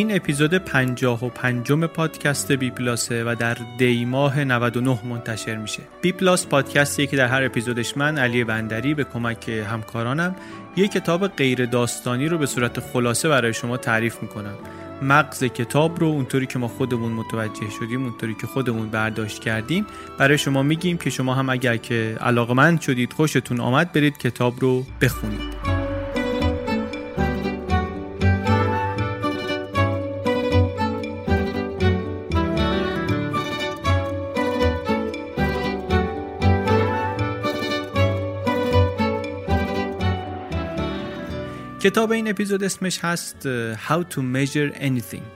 [0.00, 5.82] این اپیزود پنجاه و پنجم پادکست بی پلاسه و در دی ماه 99 منتشر میشه.
[6.02, 10.36] بی پلاس پادکستیه که در هر اپیزودش من علی بندری به کمک همکارانم
[10.76, 14.54] یک کتاب غیر داستانی رو به صورت خلاصه برای شما تعریف می‌کنم.
[15.02, 19.86] مغز کتاب رو اونطوری که ما خودمون متوجه شدیم اونطوری که خودمون برداشت کردیم
[20.18, 24.84] برای شما میگیم که شما هم اگر که علاقمند شدید خوشتون آمد برید کتاب رو
[25.00, 25.69] بخونید.
[41.82, 45.26] کتاب این اپیزود اسمش هست How to Measure Anything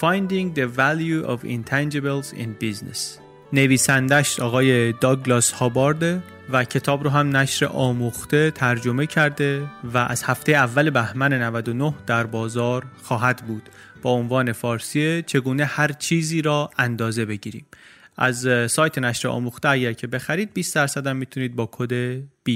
[0.00, 3.20] Finding the Value of Intangibles in Business.
[3.52, 6.22] نویسندش آقای داگلاس هابارده
[6.52, 9.62] و کتاب رو هم نشر آموخته ترجمه کرده
[9.94, 13.68] و از هفته اول بهمن 99 در بازار خواهد بود.
[14.02, 17.66] با عنوان فارسی چگونه هر چیزی را اندازه بگیریم.
[18.16, 22.50] از سایت نشر آموخته اگر که بخرید 20 درصد هم می‌تونید با کد B+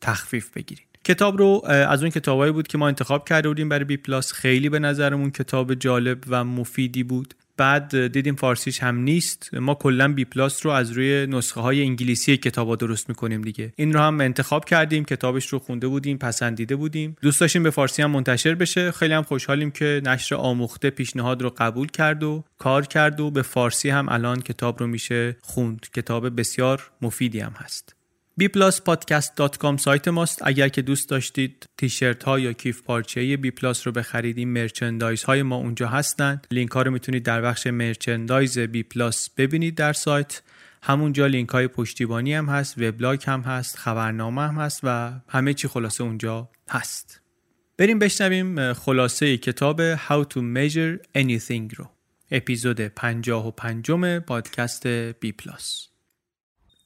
[0.00, 0.93] تخفیف بگیرید.
[1.04, 4.32] کتاب رو از اون کتابایی بود که ما انتخاب کرده بودیم برای بی پلاس.
[4.32, 7.34] خیلی به نظرمون کتاب جالب و مفیدی بود.
[7.56, 9.50] بعد دیدیم فارسیش هم نیست.
[9.54, 13.72] ما کلا بی پلاس رو از روی نسخه های انگلیسی کتابا درست می‌کنیم دیگه.
[13.76, 17.16] این رو هم انتخاب کردیم کتابش رو خونده بودیم پسندیده بودیم.
[17.22, 18.90] دوست داشتیم به فارسی هم منتشر بشه.
[18.90, 23.42] خیلی هم خوشحالیم که نشر آموخته پیشنهاد رو قبول کرد و کار کرد و به
[23.42, 25.86] فارسی هم الان کتاب رو میشه خوند.
[25.94, 27.93] کتاب بسیار مفیدی هم هست.
[28.40, 30.38] bpluspodcast.com سایت ماست.
[30.44, 35.24] اگر که دوست داشتید تیشرت ها یا کیف پارچه بی پلاس رو بخرید این merchandise
[35.24, 36.42] های ما اونجا هستن.
[36.50, 40.42] لینک ها رو می‌تونید در بخش merchandise بی پلاس ببینید در سایت.
[40.82, 45.68] همونجا لینک های پشتیبانی هم هست وبلاگ هم هست خبرنامه هم هست و همه چی
[45.68, 47.20] خلاصه اونجا هست.
[47.78, 51.90] بریم بشنویم خلاصه کتاب How to Measure Anything رو.
[52.30, 55.93] اپیزود 55 پادکست بی پلاس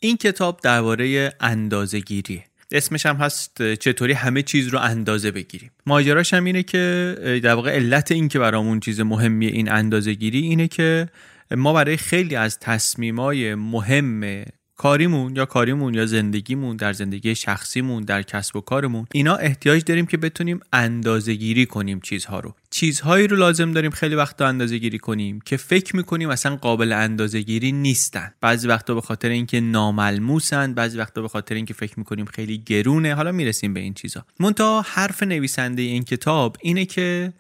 [0.00, 5.70] این کتاب درباره اندازه گیریه اسمش هم هست چطوری همه چیز رو اندازه بگیریم.
[5.86, 10.40] ماجراش هم اینه که در واقع علت این که برامون چیز مهمی این اندازه گیری
[10.40, 11.08] اینه که
[11.50, 14.44] ما برای خیلی از تصمیمای مهم
[14.76, 20.06] کاریمون یا کاریمون یا زندگیمون در زندگی شخصیمون در کسب و کارمون اینا احتیاج داریم
[20.06, 22.54] که بتونیم اندازه گیری کنیم چیزها رو.
[22.78, 27.40] چیزهایی رو لازم داریم خیلی وقتا اندازه گیری کنیم که فکر می‌کنیم اصلا قابل اندازه
[27.40, 28.32] گیری نیستن.
[28.40, 33.14] بعضی وقتا به خاطر اینکه ناملموسن بعضی وقتا به خاطر اینکه فکر می‌کنیم خیلی گرونه.
[33.14, 34.24] حالا می‌رسیم به این چیزا.
[34.40, 37.32] منتها حرف نویسنده این کتاب اینه که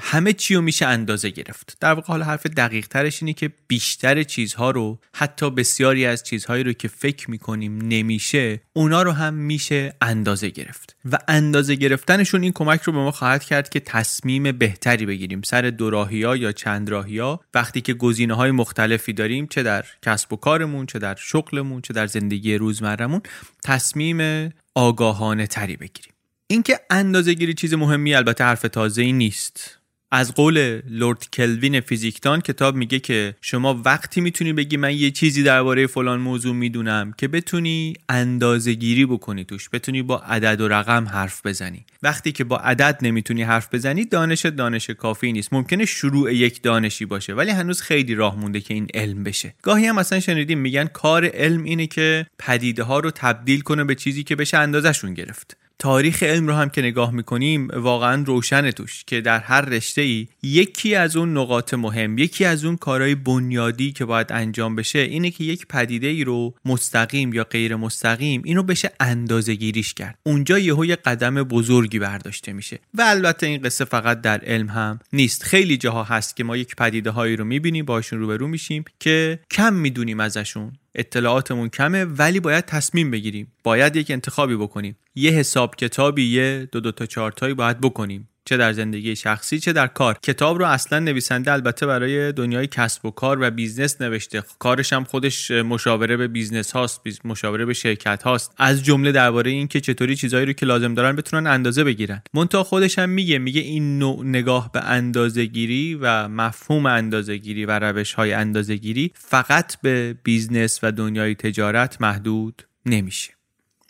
[0.00, 1.76] همه چی رو میشه اندازه گرفت.
[1.80, 6.64] در واقع حالا حرف دقیق ترش اینه که بیشتر چیزها رو حتی بسیاری از چیزهایی
[6.64, 10.96] رو که فکر می‌کنیم نمیشه اونا رو هم میشه اندازه گرفت.
[11.12, 14.52] و اندازه گرفتنشون این کمک رو به ما خواهد کرد که تصمیم
[14.86, 15.42] بهتری بگیریم.
[15.42, 19.84] سر دوراهی ها یا چند راهی ها وقتی که گزینه های مختلفی داریم چه در
[20.02, 23.20] کسب و کارمون چه در شغلمون چه در زندگی روزمرمون
[23.64, 26.12] تصمیم آگاهانه تری بگیریم.
[26.46, 29.78] اینکه اندازه گیری چیز مهمی البته حرف تازه ای نیست.
[30.10, 35.42] از قول لورد کلوین فیزیکدان کتاب میگه که شما وقتی می‌تونی بگی من یه چیزی
[35.42, 41.08] درباره فلان موضوع می‌دونم که بتونی اندازه گیری بکنی توش بتونی با عدد و رقم
[41.08, 41.84] حرف بزنی.
[42.02, 45.52] وقتی که با عدد نمی‌تونی حرف بزنی دانش دانش کافی نیست.
[45.52, 49.54] ممکنه شروع یک دانشی باشه ولی هنوز خیلی راه مونده که این علم بشه.
[49.62, 53.94] گاهی هم مثلا شنیدیم میگن کار علم اینه که پدیده ها رو تبدیل کنه به
[53.94, 55.56] چیزی که بشه اندازشون گرفت.
[55.78, 60.28] تاریخ علم رو هم که نگاه می‌کنیم واقعا روشن توش که در هر رشته ای
[60.42, 65.30] یکی از اون نقاط مهم یکی از اون کارهای بنیادی که باید انجام بشه اینه
[65.30, 70.18] که یک پدیده ای رو مستقیم یا غیر مستقیم اینو بشه اندازه گیریش کرد.
[70.22, 74.98] اونجا یهو یه قدم بزرگی برداشته میشه و البته این قصه فقط در علم هم
[75.12, 75.42] نیست.
[75.42, 79.74] خیلی جاها هست که ما یک پدیده هایی رو می‌بینیم باشون روبرو میشیم که کم
[79.74, 83.52] می‌دونیم ازشون اطلاعاتمون کمه ولی باید تصمیم بگیریم.
[83.64, 84.96] باید یک انتخابی بکنیم.
[85.14, 88.28] یه حساب کتابی یه دو دو تا چارتایی باید بکنیم.
[88.46, 90.18] چه در زندگی شخصی چه در کار.
[90.22, 94.42] کتاب رو اصلا نویسنده البته برای دنیای کسب و کار و بیزنس نوشته.
[94.58, 98.52] کارش هم خودش مشاوره به بیزنس هاست مشاوره به شرکت هاست.
[98.56, 102.22] از جمله درباره اینکه چطوری چیزایی رو که لازم دارن بتونن اندازه بگیرن.
[102.34, 107.64] منتها خودش هم میگه میگه این نوع نگاه به اندازه گیری و مفهوم اندازه گیری
[107.64, 113.35] و روش های اندازه گیری فقط به بیزنس و دنیای تجارت محدود نمیشه.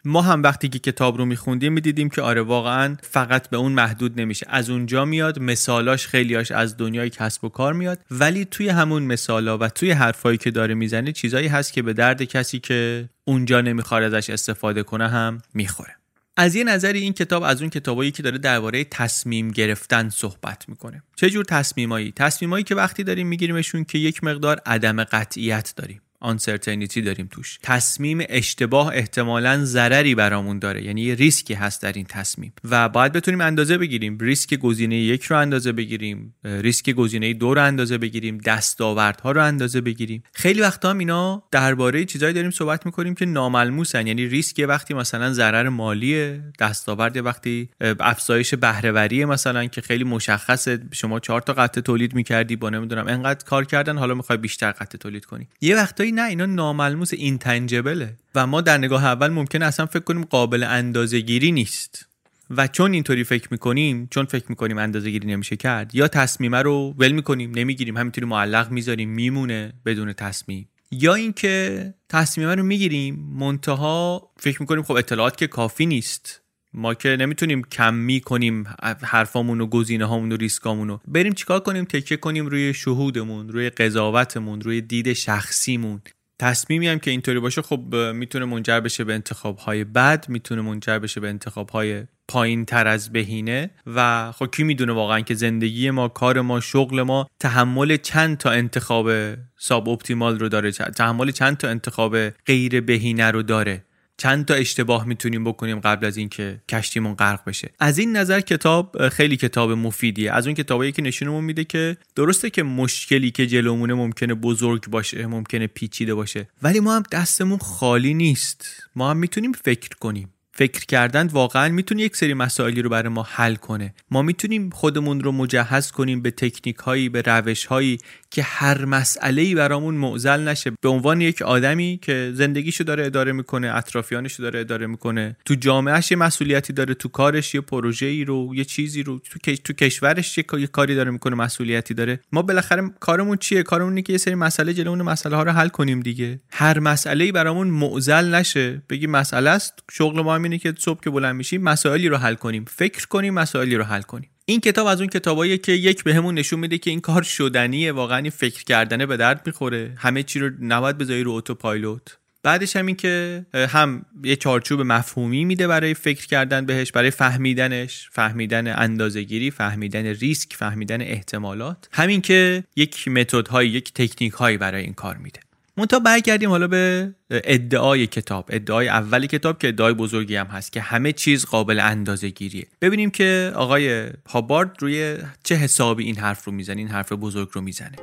[0.06, 4.20] ما هم وقتی که کتاب رو میخوندیم می‌دیدیم که آره واقعا فقط به اون محدود
[4.20, 4.46] نمیشه.
[4.48, 9.58] از اونجا میاد مثالاش خیلیاش از دنیای کسب و کار میاد ولی توی همون مثالا
[9.58, 14.02] و توی حرفایی که داره می‌زنه چیزایی هست که به درد کسی که اونجا نمی‌خواد
[14.02, 15.96] ازش استفاده کنه هم می‌خوره.
[16.36, 21.02] از یه نظری این کتاب از اون کتابایی که داره درباره تصمیم گرفتن صحبت می‌کنه.
[21.16, 26.00] چه جور تصمیمایی؟ تصمیمایی که وقتی داریم میگیریمشون که یک مقدار عدم قطعیت داریم.
[26.20, 27.58] uncertainty داریم توش.
[27.62, 30.84] تصمیم اشتباه احتمالا ضرری برامون داره.
[30.84, 32.52] یعنی یه ریسکی هست در این تصمیم.
[32.64, 34.18] و باید بتونیم اندازه بگیریم.
[34.20, 36.34] ریسک گزینه یک رو اندازه بگیریم.
[36.44, 38.38] ریسک گزینه دو رو اندازه بگیریم.
[38.38, 40.22] دستاوردها رو اندازه بگیریم.
[40.34, 44.06] خیلی وقتا هم اینا درباره چیزایی داریم صحبت می‌کنیم که ناملموسن.
[44.06, 47.68] یعنی ریسک وقتی مثلا ضرر مالی دستاورد وقتی
[48.00, 50.80] افزایش بهرهوری مثلا که خیلی مشخصه.
[50.92, 52.56] شما چهار تا قطعه تولید می‌کردی.
[52.56, 53.98] با نمی‌دونم انقدر کار کردن.
[53.98, 55.48] حالا می‌خوای بیشتر قطعه تولید کنی.
[55.60, 55.76] یه
[56.06, 58.16] وقتایی نه اینا ناملموس اینتنجبله.
[58.34, 62.06] و ما در نگاه اول ممکنه اصلا فکر کنیم قابل اندازه گیری نیست.
[62.50, 66.94] و چون اینطوری فکر می‌کنیم چون فکر می‌کنیم اندازه گیری نمیشه کرد یا تصمیمه رو
[66.98, 70.68] ول می‌کنیم نمی‌گیریم همینطوری معلق می‌ذاریم میمونه بدون تصمیم.
[70.90, 76.42] یا اینکه تصمیمه رو می‌گیریم منتها فکر می‌کنیم خب اطلاعات که کافی نیست.
[76.76, 78.64] ما که نمی‌تونیم کمی کنیم
[79.02, 81.00] حرفامون و گزینه هامون و ریسکامون رو.
[81.08, 86.00] بریم چیکار کنیم؟ تکیه کنیم روی شهودمون روی قضاوتمون روی دید شخصیمون.
[86.38, 90.98] تصمیمی هم که اینطوری باشه خب می‌تونه منجر بشه به انتخاب های بد می‌تونه منجر
[90.98, 95.90] بشه به انتخاب های پایین تر از بهینه و خب کی می‌دونه واقعا که زندگی
[95.90, 99.10] ما کار ما شغل ما تحمل چند تا انتخاب
[99.58, 103.84] ساب اپتیمال رو داره تحمل چند تا انتخاب غیر بهینه رو داره.
[104.16, 107.70] چند تا اشتباه می‌تونیم بکنیم قبل از اینکه کشتیمون غرق بشه.
[107.78, 110.32] از این نظر کتاب خیلی کتاب مفیدیه.
[110.32, 115.26] از اون کتابایی که نشونمون میده که درسته که مشکلی که جلومونه ممکنه بزرگ باشه
[115.26, 118.66] ممکنه پیچیده باشه ولی ما هم دستمون خالی نیست.
[118.96, 120.32] ما هم می‌تونیم فکر کنیم.
[120.58, 123.94] فکر کردن واقعا می‌تونه یک سری مسائلی رو برای ما حل کنه.
[124.10, 127.98] ما می‌تونیم خودمون رو مجهز کنیم به تکنیک هایی به روش هایی
[128.30, 130.72] که هر مسئله ای برامون معضل نشه.
[130.80, 136.10] به عنوان یک آدمی که زندگیشو داره اداره می‌کنه اطرافیانشو داره اداره می‌کنه تو جامعهش
[136.10, 140.38] یه مسئولیتی داره تو کارش یه پروژه ای رو یه چیزی رو تو, تو کشورش
[140.38, 142.20] یه کاری داره می‌کنه مسئولیتی داره.
[142.32, 145.68] ما بالاخره کارمون چیه؟ کارمون اینه که یه سری مسئله جلومون مسئله ها رو حل
[145.68, 146.40] کنیم دیگه.
[146.50, 148.82] هر مسئله ای برامون معضل نشه.
[148.90, 152.64] بگی مسئله است شغل ما همینه که صبح که بلند میشیم مسائلی رو حل کنیم.
[152.64, 154.30] فکر کنیم مسائلی رو حل کنیم.
[154.44, 157.92] این کتاب از اون کتاباییه که یک بهمون به نشون میده که این کار شدنیه.
[157.92, 159.94] واقعا فکر کردنه به درد می‌خوره.
[159.96, 162.18] همه چی رو نباید بذاری رو اتوپایلوت.
[162.42, 168.08] بعدش هم این که هم یه چارچوب مفهومی میده برای فکر کردن بهش برای فهمیدنش.
[168.12, 171.88] فهمیدن اندازهگیری فهمیدن ریسک فهمیدن احتمالات.
[171.92, 175.40] همین که یک متد یک تکنیک هایی برای این کار میده.
[175.78, 178.46] منتها برگردیم حالا به ادعای کتاب.
[178.48, 183.10] ادعای اولی کتاب که ادعای بزرگی هم هست که همه چیز قابل اندازه گیریه ببینیم
[183.10, 187.96] که آقای هابارد روی چه حسابی این حرف رو می‌زنه این حرف بزرگ رو می‌زنه.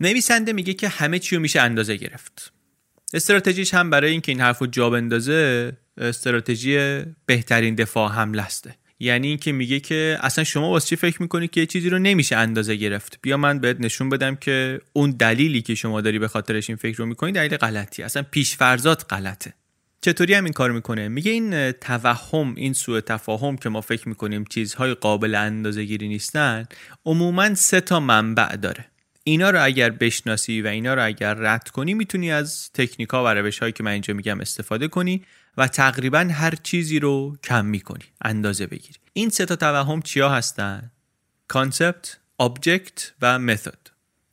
[0.00, 2.52] نویسنده میگه که همه چی رو میشه اندازه گرفت.
[3.14, 8.70] استراتژیش هم برای اینکه این حرف رو جا بندازه استراتژی بهترین دفاع حمله است.
[9.02, 12.76] یعنی اینکه میگه که اصلا شما واسه چی فکر می‌کنی که چیزی رو نمیشه اندازه
[12.76, 16.76] گرفت؟ بیا من بهت نشون بدم که اون دلیلی که شما داری به خاطرش این
[16.76, 19.54] فکر رو می‌کنی دلیل غلطی اصلا پیشفرزات غلطه.
[20.00, 24.44] چطوری هم این کار می‌کنه؟ میگه این توهم این سوء تفاهم که ما فکر می‌کنیم
[24.44, 26.64] چیزهای قابل اندازه گیری نیستن
[27.06, 28.86] عموما سه تا منبع داره.
[29.30, 33.58] اینا رو اگر بشناسی و اینا رو اگر رد کنی می‌تونی از تکنیکا و روش
[33.58, 35.24] هایی که من اینجا میگم استفاده کنی
[35.56, 38.98] و تقریبا هر چیزی رو کمی کنی اندازه بگیری.
[39.12, 40.90] این سه تا توهم چیا هستن؟
[41.48, 43.78] concept object و method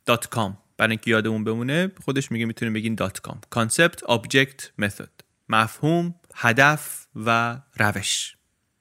[0.06, 5.10] dot com برای اینکه یادمون بمونه خودش میگه می‌تونیم بگین dot com concept object method
[5.48, 8.36] مفهوم هدف و روش.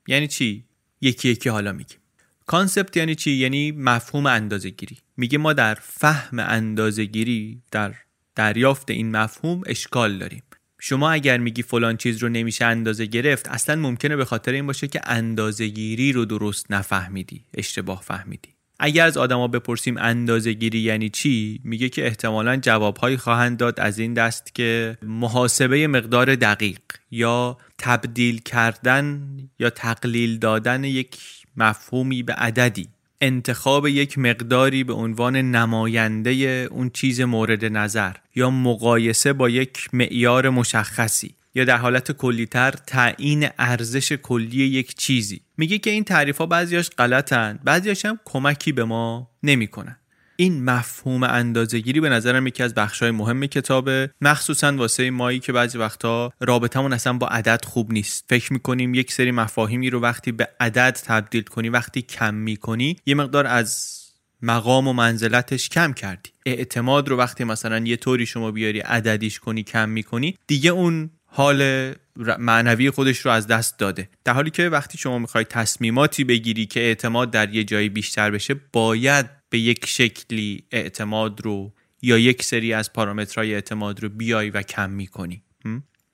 [0.08, 0.66] یعنی چی؟
[1.02, 2.00] یکی یکی حالا میگیم.
[2.48, 7.94] کانسپت یعنی چی؟ یعنی مفهوم اندازه گیری میگه ما در فهم اندازه گیری در
[8.36, 10.44] دریافت این مفهوم اشکال داریم.
[10.80, 14.88] شما اگر میگی فلان چیز رو نمیشه اندازه گرفت اصلا ممکنه به خاطر این باشه
[14.88, 18.50] که اندازه گیری رو درست نفهمیدی اشتباه فهمیدی.
[18.80, 24.00] اگر از آدما بپرسیم اندازه گیری یعنی چی میگه که احتمالا جوابهایی خواهند داد از
[24.00, 26.80] این دست که محاسبه مقدار دقیق
[27.12, 31.18] یا تبدیل کردن یا تقلیل دادن یک
[31.58, 32.88] مفهومی به عددی.
[33.22, 36.32] انتخاب یک مقداری به عنوان نماینده
[36.72, 43.48] اون چیز مورد نظر یا مقایسه با یک معیار مشخصی یا در حالت کلیتر تعیین
[43.60, 45.42] ارزش کلی یک چیزی.
[45.58, 49.98] میگه که این تعریف ها بعضیاش غلطن بعضیاش هم کمکی به ما نمی‌کنن.
[50.40, 54.10] این مفهوم اندازهگیری به نظرم یکی از بخشهای مهم کتابه.
[54.22, 58.26] مخصوصا واسه مایی که بعضی وقتا رابطمون اصلا با عدد خوب نیست.
[58.30, 63.16] فکر می‌کنیم یک سری مفاهیمی رو وقتی به عدد تبدیل کنی وقتی کم می‌کنی یه
[63.16, 63.98] مقدار از
[64.42, 66.30] مقام و منزلتش کم کردی.
[66.46, 71.94] اعتماد رو وقتی مثلا یه طوری شما بیاری عددیش کنی کم می‌کنی دیگه اون حال
[72.40, 74.10] معنوی خودش رو از دست داده.
[74.24, 78.56] در حالی که وقتی شما می‌خوای تصمیماتی بگیری که اعتماد در یه جایی بیشتر بشه
[78.74, 84.62] باید به یک شکلی اعتماد رو یا یک سری از پارامترهای اعتماد رو بیای و
[84.62, 85.44] کم می‌کنی.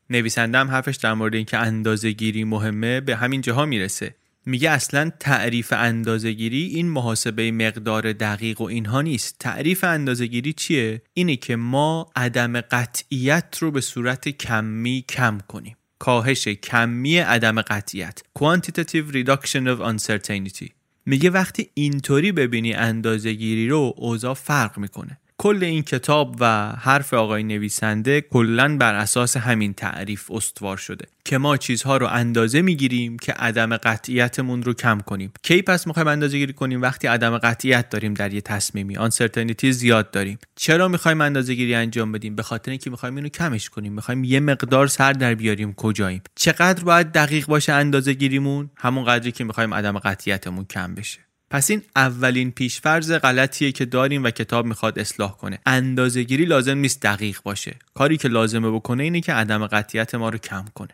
[0.10, 4.16] نویسنده هم حرفش در مورد اینکه اندازه گیری مهمه به همین جاها می‌رسه.
[4.46, 9.36] میگه اصلا تعریف اندازهگیری این محاسبه مقدار دقیق و اینها نیست.
[9.40, 15.78] تعریف اندازهگیری چیه؟ اینه که ما عدم قطعیت رو به صورت کمی کم کنیم.
[16.00, 18.22] کاهش کمی عدم قطعیت.
[18.40, 20.83] Quantitative reduction of uncertainty.
[21.06, 25.20] میگه وقتی اینطوری ببینی اندازهگیری رو اوضاع فرق می‌کنه.
[25.38, 31.38] کل این کتاب و حرف آقای نویسنده کلا بر اساس همین تعریف استوار شده که
[31.38, 35.34] ما چیزها رو اندازه می‌گیریم که عدم قطعیتمون رو کم کنیم.
[35.44, 38.98] کی پس می‌خوایم اندازه گیری کنیم؟ وقتی عدم قطعیت داریم در یه تصمیمی.
[38.98, 40.38] آنسرتینیتی زیاد داریم.
[40.56, 43.94] چرا می‌خوایم اندازه گیری انجام بدیم؟ به خاطر اینکه می‌خوایم اینو کمش کنیم.
[43.94, 46.22] می‌خوایم یه مقدار سر در بیاریم کجاییم.
[46.36, 51.20] چقدر باید دقیق باشه اندازه گیریمون؟ همون قدری که می‌خوایم عدم قطعیتمون کم بشه.
[51.54, 55.60] پس این اولین پیشفرز غلطیه که داریم و کتاب می‌خواد اصلاح کنه.
[55.66, 57.76] اندازهگیری لازم نیست دقیق باشه.
[57.94, 60.90] کاری که لازمه بکنه اینه که عدم قطعیت ما رو کم کنه.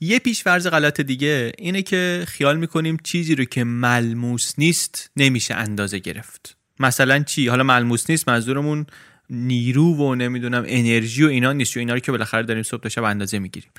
[0.00, 5.98] یه پیشفرز غلط دیگه اینه که خیال می‌کنیم چیزی رو که ملموس نیست نمیشه اندازه
[5.98, 6.56] گرفت.
[6.80, 8.86] مثلا چی؟ حالا ملموس نیست منظورمون
[9.30, 11.76] نیرو و نمی‌دونم انرژی و اینا نیست.
[11.76, 13.70] و اینا رو که بالاخره داریم صبح تا شب اندازه می‌گیریم.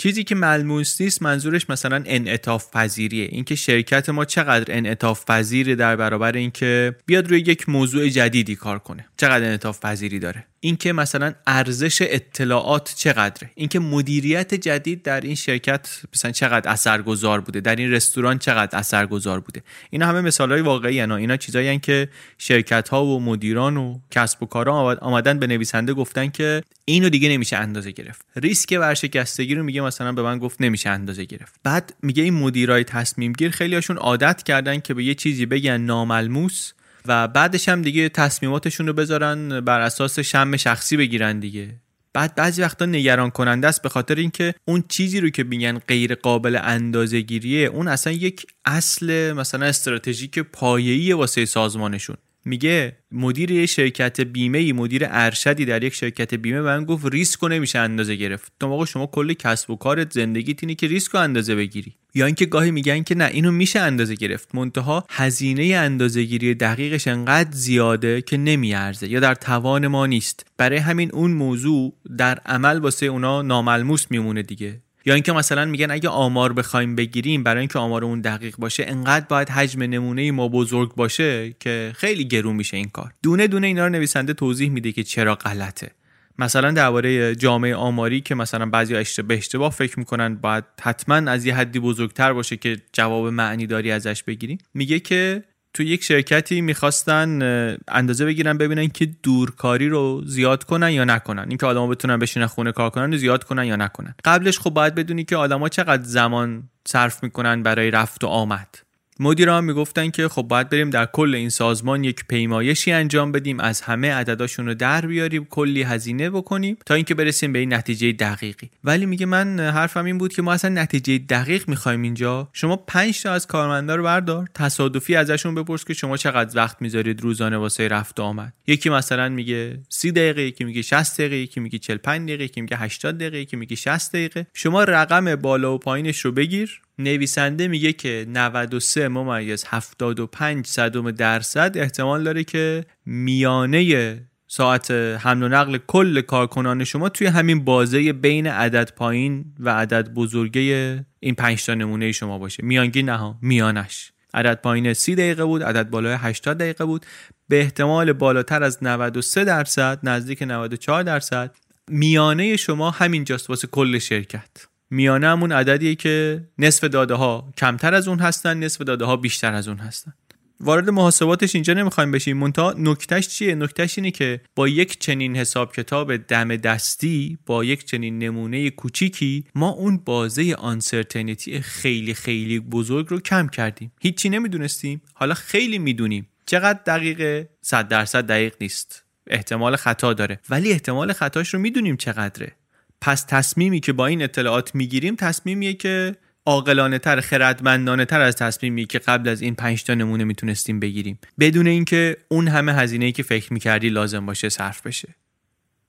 [0.00, 3.28] چیزی که ملموس نیست منظورش مثلا انعطاف پذیریه.
[3.30, 8.78] اینکه شرکت ما چقدر انعطاف پذیره در برابر اینکه بیاد روی یک موضوع جدیدی کار
[8.78, 9.06] کنه.
[9.20, 10.44] چقدر انعطاف پذیری داره.
[10.60, 13.50] اینکه مثلا ارزش اطلاعات چقدره.
[13.54, 17.60] اینکه مدیریت جدید در این شرکت مثلا چقدر اثرگذار بوده.
[17.60, 19.62] در این رستوران چقدر اثرگذار بوده.
[19.90, 21.12] اینا همه مثال های واقعی هن.
[21.12, 22.08] اینا چیزایی که
[22.38, 27.28] شرکت ها و مدیران و کسب و کارا آمدن به نویسنده گفتن که اینو دیگه
[27.28, 28.26] نمیشه اندازه گرفت.
[28.36, 31.54] ریسک ورشکستگی رو میگه مثلا به من گفت نمیشه اندازه گرفت.
[31.62, 35.76] بعد میگه این مدیرای تصمیم گیر خیلی هاشون عادت کردن که به یه چیزی بگن
[35.76, 36.72] ناملموس
[37.06, 41.74] و بعدش هم دیگه تصمیماتشون رو بذارن بر اساس شم شخصی بگیرن دیگه.
[42.12, 46.14] بعد بعضی وقتا نگران کننده است به خاطر اینکه اون چیزی رو که میگن غیر
[46.14, 52.16] قابل اندازه گیریه اون اصلا یک اصل مثلا استراتژیک پایه‌ای واسه سازمانشون.
[52.44, 57.44] میگه مدیر یه شرکت بیمه ای مدیر ارشدی در یک شرکت بیمه من گفت ریسک
[57.44, 58.52] نمیشه اندازه گرفت.
[58.60, 61.94] تو موقع شما کل کسب و کارت زندگیت اینه که ریسک رو اندازه بگیری.
[62.14, 64.54] یا اینکه گاهی میگن که نه اینو میشه اندازه گرفت.
[64.54, 70.46] منتها هزینه اندازه گیری دقیقش انقدر زیاده که نمیارزه یا در توان ما نیست.
[70.56, 74.80] برای همین اون موضوع در عمل واسه اونا ناملموس میمونه دیگه.
[75.04, 79.26] یا اینکه مثلا میگن اگه آمار بخوایم بگیریم برای اینکه آمار اون دقیق باشه انقدر
[79.28, 83.12] باید حجم نمونه ما بزرگ باشه که خیلی گرون میشه این کار.
[83.22, 85.90] دونه دونه اینا رو نویسنده توضیح میده که چرا غلطه.
[86.38, 91.54] مثلا درباره جامعه آماری که مثلا بعضی اشتباه اشتباه فکر می‌کنن باید حتما از یه
[91.54, 97.42] حدی بزرگتر باشه که جواب معنی داری ازش بگیریم میگه که تو یک شرکتی می‌خواستن
[97.88, 101.44] اندازه بگیرن ببینن که دورکاری رو زیاد کنن یا نکنن.
[101.48, 104.14] اینکه آدما بتونن بشینن خونه کار کنن و زیاد کنن یا نکنن.
[104.24, 108.78] قبلش خب باید بدونی که آدما چقدر زمان صرف می‌کنن برای رفت و آمد.
[109.22, 113.80] مدیران می‌گفتن که خب باید بریم در کل این سازمان یک پیمایشی انجام بدیم از
[113.80, 118.70] همه عدداشون رو در بیاریم کلی هزینه بکنیم تا اینکه برسیم به این نتیجه دقیقی.
[118.84, 122.48] ولی میگه من حرفم این بود که ما اصلا نتیجه دقیق می‌خوایم اینجا.
[122.52, 127.20] شما 5 تا از کارمندا رو بردار تصادفی ازشون بپرس که شما چقدر وقت می‌ذارید
[127.20, 128.52] روزانه واسه رفت و آمد.
[128.66, 132.76] یکی مثلا میگه 30 دقیقه یکی میگه 60 دقیقه یکی میگه 45 دقیقه یکی میگه
[132.76, 134.46] 80 دقیقه یکی میگه 60 دقیقه.
[134.54, 136.80] شما رقم بالا و پایینش رو بگیر.
[137.02, 145.48] نویسنده میگه که 93 ممیز 75 صدم درصد احتمال داره که میانه ساعت حمل و
[145.48, 151.66] نقل کل کارکنان شما توی همین بازه بین عدد پایین و عدد بزرگه این 5
[151.66, 152.62] تا نمونه شما باشه.
[152.62, 154.12] میانگی نه میانش.
[154.34, 157.06] عدد پایین 30 دقیقه بود عدد بالای 80 دقیقه بود.
[157.48, 161.56] به احتمال بالاتر از 93 درصد نزدیک 94 درصد
[161.88, 164.69] میانه شما همینجاست واسه کل شرکت.
[164.90, 169.54] میانه همون عددیه که نصف داده ها کمتر از اون هستن نصف داده ها بیشتر
[169.54, 170.12] از اون هستن.
[170.60, 172.36] وارد محاسباتش اینجا نمی‌خوایم بشیم.
[172.36, 177.84] مونتا نکتهش چیه؟ نکتهش اینه که با یک چنین حساب کتاب دم دستی با یک
[177.84, 183.92] چنین نمونه کوچیکی ما اون بازه آنسرتینیتی خیلی خیلی بزرگ رو کم کردیم.
[184.00, 185.02] هیچی نمی‌دونستیم.
[185.14, 186.26] حالا خیلی می‌دونیم.
[186.46, 189.04] چقدر دقیقه؟ 100 درصد دقیق نیست.
[189.26, 190.40] احتمال خطا داره.
[190.50, 192.52] ولی احتمال خطاش رو می‌دونیم چقدره.
[193.00, 198.86] پس تصمیمی که با این اطلاعات می‌گیریم تصمیمیه که عاقلانه تر خردمندانه تر از تصمیمی
[198.86, 201.18] که قبل از این پنج تا نمونه می‌تونستیم بگیریم.
[201.40, 205.08] بدون اینکه اون همه هزینه که فکر می‌کردی لازم باشه صرف بشه.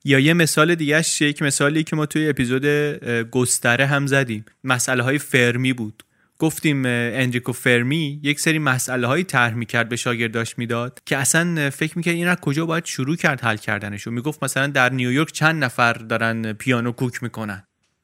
[0.05, 2.65] یا یه مثال دیگهش یک مثالی که ما توی اپیزود
[3.31, 4.45] گستره هم زدیم.
[4.63, 6.03] مسئله های فرمی بود.
[6.41, 11.97] گفتیم اندریکو فرمی یک سری مسئله هایی طرح می‌کرد به شاگرداش می‌داد که اصلا فکر
[11.97, 14.11] می‌کرد این از کجا باید شروع کرد حل کردنشو.
[14.11, 17.63] می‌گفت مثلا در نیویورک چند نفر دارن پیانو کوک می‌کنن.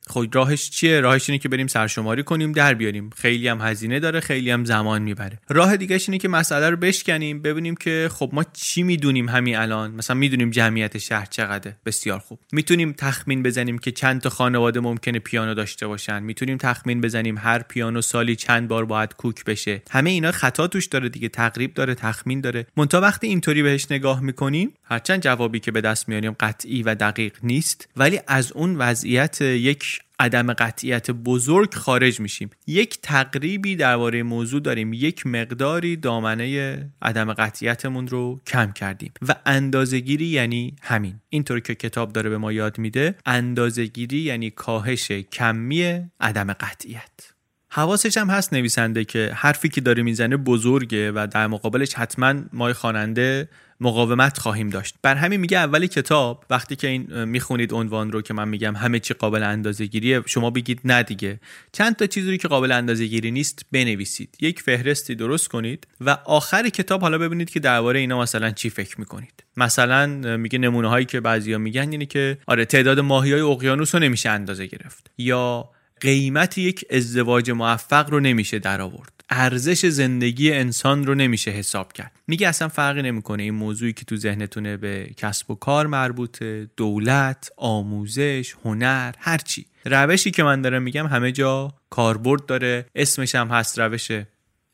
[0.10, 3.10] خب راهش چیه؟ راهش اینه که بریم سرشماری کنیم در بیاریم.
[3.18, 5.40] خیلی هم هزینه داره خیلی هم زمان می‌بره.
[5.50, 9.92] راه دیگه اینه که مسئله رو بشکنیم ببینیم که خب ما چی می‌دونیم همین الان؟
[9.92, 11.76] مثلا می‌دونیم جمعیت شهر چقدره.
[11.86, 12.40] بسیار خوب.
[12.52, 16.24] می‌تونیم تخمین بزنیم که چند تا خانواده ممکنه پیانو داشته باشن.
[16.24, 19.82] می‌تونیم تخمین بزنیم هر پیانو سالی چند بار باید کوک بشه.
[19.92, 22.68] همه اینا خطا توش داره دیگه تقریب داره تخمین داره.
[22.78, 27.34] مونتا وقتی اینطوری بهش نگاه می‌کنیم هرچند جوابی که به دست میاریم قطعی و دقیق
[27.44, 32.50] نیست ولی از اون وضعیت یک عدم قطعیت بزرگ خارج میشیم.
[32.68, 34.94] یک تقریبی درباره موضوع داریم.
[34.94, 39.12] یک مقداری دامنه عدم قطعیتمون رو کم کردیم.
[39.28, 41.20] و اندازهگیری یعنی همین.
[41.30, 47.34] اینطور که کتاب داره به ما یاد میده اندازهگیری یعنی کاهش کمی عدم قطعیت.
[47.70, 52.74] حواسش هم هست نویسنده که حرفی که داره می‌زنه بزرگه و در مقابلش حتما ما
[52.74, 53.50] خواننده
[53.82, 54.96] مقاومت خواهیم داشت.
[55.02, 59.00] بر همین میگه اول کتاب وقتی که این می‌خونید عنوان رو که من میگم همه
[59.00, 61.40] چی قابل اندازه گیریه شما بگید نه دیگه.
[61.72, 64.38] چند تا چیزی که قابل اندازه گیری نیست بنویسید.
[64.42, 69.00] یک فهرستی درست کنید و آخر کتاب حالا ببینید که درباره اینا مثلا چی فکر
[69.00, 69.44] می‌کنید.
[69.58, 74.02] مثلا میگه نمونه هایی که بعضیا میگن اینه که آره تعداد ماهی های اقیانوس رو
[74.02, 75.12] نمیشه اندازه گرفت.
[75.18, 75.70] یا
[76.02, 82.12] قیمت یک ازدواج موفق رو نمیشه در آورد ارزش زندگی انسان رو نمیشه حساب کرد.
[82.28, 83.44] میگه اصلا فرقی نمی‌کنه.
[83.44, 90.32] این موضوعی که تو ذهنتونه به کسب و کار مربوطه دولت آموزش هنر هرچی روشی
[90.32, 92.86] که من دارم میگم همه جا کاربرد داره.
[92.96, 94.12] اسمش هم هست روش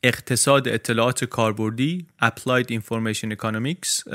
[0.02, 4.14] اقتصاد اطلاعات کاربردی Applied Information Economics.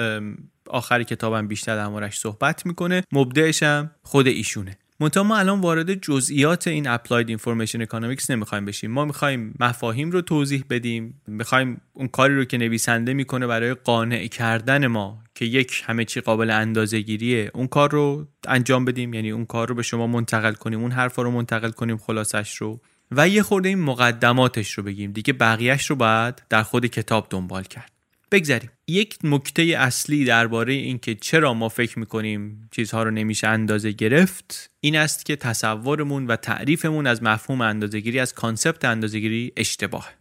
[0.67, 3.03] آخر کتابم بیشتر در صحبت می‌کنه.
[3.11, 4.77] مبدعش هم خود ایشونه.
[5.01, 8.91] منتها ما الان وارد جزئیات این Applied Information Economics نمی‌خوایم بشیم.
[8.91, 11.21] ما می‌خوایم مفاهیم رو توضیح بدیم.
[11.27, 16.21] می‌خوایم اون کاری رو که نویسنده می‌کنه برای قانع کردن ما که یک همه چی
[16.21, 19.13] قابل اندازه گیریه اون کار رو انجام بدیم.
[19.13, 22.81] یعنی اون کار رو به شما منتقل کنیم اون حرفا رو منتقل کنیم خلاصش رو.
[23.11, 25.11] و یه خورده این مقدماتش رو بگیم.
[25.11, 27.98] دیگه بقیهش رو باید در خود کتاب دنبال کرد.
[28.31, 28.71] بگذریم.
[28.87, 34.95] یک نکته اصلی درباره اینکه چرا ما فکر می‌کنیم چیزها رو نمیشه اندازه گرفت این
[34.95, 40.13] است که تصورمون و تعریفمون از مفهوم اندازهگیری از کانسپت اندازهگیری اشتباهه.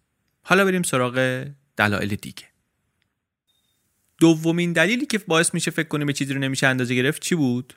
[0.42, 2.44] حالا بریم سراغ دلایل دیگه.
[4.20, 7.74] دومین دلیلی که باعث میشه فکر کنیم یه چیزی رو نمیشه اندازه گرفت چی بود؟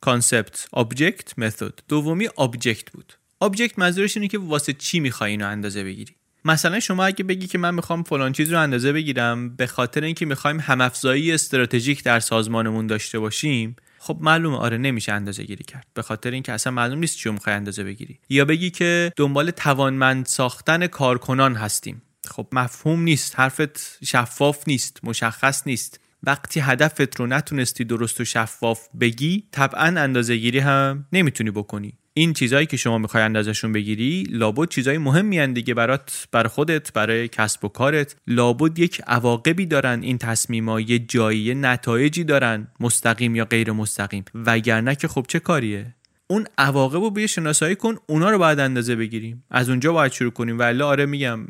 [0.00, 3.12] concept object method دومی object بود.
[3.40, 6.15] object منظورش اینه که واسه چی می‌خوای اینو اندازه بگیری؟
[6.46, 10.26] مثلا شما اگه بگی که من می‌خوام فلان چیز رو اندازه بگیرم به خاطر اینکه
[10.26, 14.56] می‌خوایم همافزایی استراتژیک در سازمانمون داشته باشیم خب معلومه.
[14.56, 15.86] آره نمیشه اندازه گیری کرد.
[15.94, 18.18] به خاطر اینکه اصلا معلوم نیست چی می‌خوای اندازه بگیری.
[18.28, 22.02] یا بگی که دنبال توانمند ساختن کارکنان هستیم.
[22.28, 23.40] خب مفهوم نیست.
[23.40, 25.00] حرفت شفاف نیست.
[25.02, 26.00] مشخص نیست.
[26.22, 31.98] وقتی هدفت رو نتونستی درست و شفاف بگی طبعا اندازه گیری هم نمی‌تونی بکنی.
[32.18, 36.92] این چیزهایی که شما می‌خوای اندازشون بگیری لابد چیزای مهمی هن دیگه برات بر خودت
[36.92, 38.16] برای کسب و کارت.
[38.26, 44.24] لابد یک عواقبی دارن این تصمیما یه جایی نتایجی دارن مستقیم یا غیر مستقیم.
[44.34, 45.94] وگرنه که خب چه کاریه؟
[46.26, 49.44] اون عواقب رو بیا شناسایی کن اونا رو باید اندازه بگیریم.
[49.50, 50.58] از اونجا باید شروع کنیم.
[50.58, 51.46] ولی آره میگم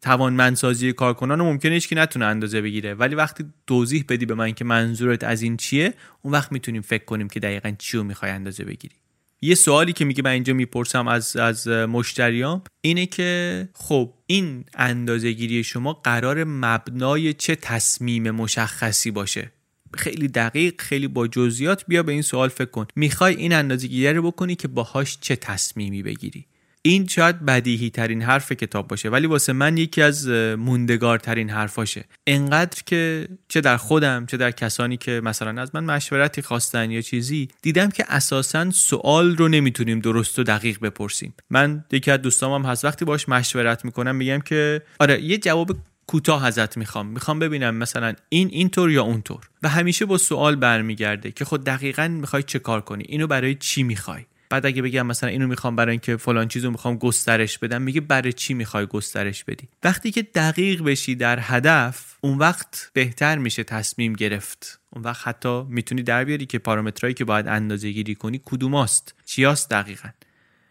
[0.00, 2.94] توانمندسازی کارکنان ممکنه که نتونه اندازه بگیره.
[2.94, 7.04] ولی وقتی توضیح بدی به من که منظورت از این چیه اون وقت می‌تونیم فکر
[7.04, 8.94] کنیم که دقیقا چی رو می‌خوای اندازه بگیری.
[9.42, 15.64] یه سوالی که میگه من اینجا می‌پرسم از از مشتریام اینه که خب این اندازهگیری
[15.64, 19.52] شما قرار مبنای چه تصمیم مشخصی باشه؟
[19.94, 22.86] خیلی دقیق خیلی با جزئیات بیا به این سوال فکر کن.
[22.96, 26.46] می‌خوای این اندازهگیری رو بکنی که باهاش چه تصمیمی بگیری؟
[26.82, 32.04] این شاید بدیهی ترین حرف کتاب باشه ولی واسه من یکی از موندگارترین حرفاشه.
[32.26, 37.00] انقدر که چه در خودم چه در کسانی که مثلا از من مشورتی خواستن یا
[37.00, 41.34] چیزی دیدم که اساسا سوال رو نمی‌تونیم درست و دقیق بپرسیم.
[41.50, 46.46] من یکی از هم هست وقتی باش مشورت می‌کنم میگم که آره یه جواب کوتاه
[46.46, 47.06] ازت می‌خوام.
[47.06, 49.48] می‌خوام ببینم مثلا این اینطور یا اونطور.
[49.62, 53.82] و همیشه با سوال برمیگرده که خود دقیقا می‌خوای چه کار کنی؟ اینو برای چی
[53.82, 58.00] می‌خوای؟ بعد اگه بگم مثلا اینو می‌خوام برای اینکه فلان چیزو می‌خوام گسترش بدم میگه
[58.00, 63.64] برای چی می‌خوای گسترش بدی؟ وقتی که دقیق بشی در هدف اون وقت بهتر میشه
[63.64, 64.80] تصمیم گرفت.
[64.90, 69.70] اون وقت حتی می‌تونی در بیاری که پارامترهایی که باید اندازه گیری کنی کدوماست چیاست
[69.70, 70.08] دقیقا.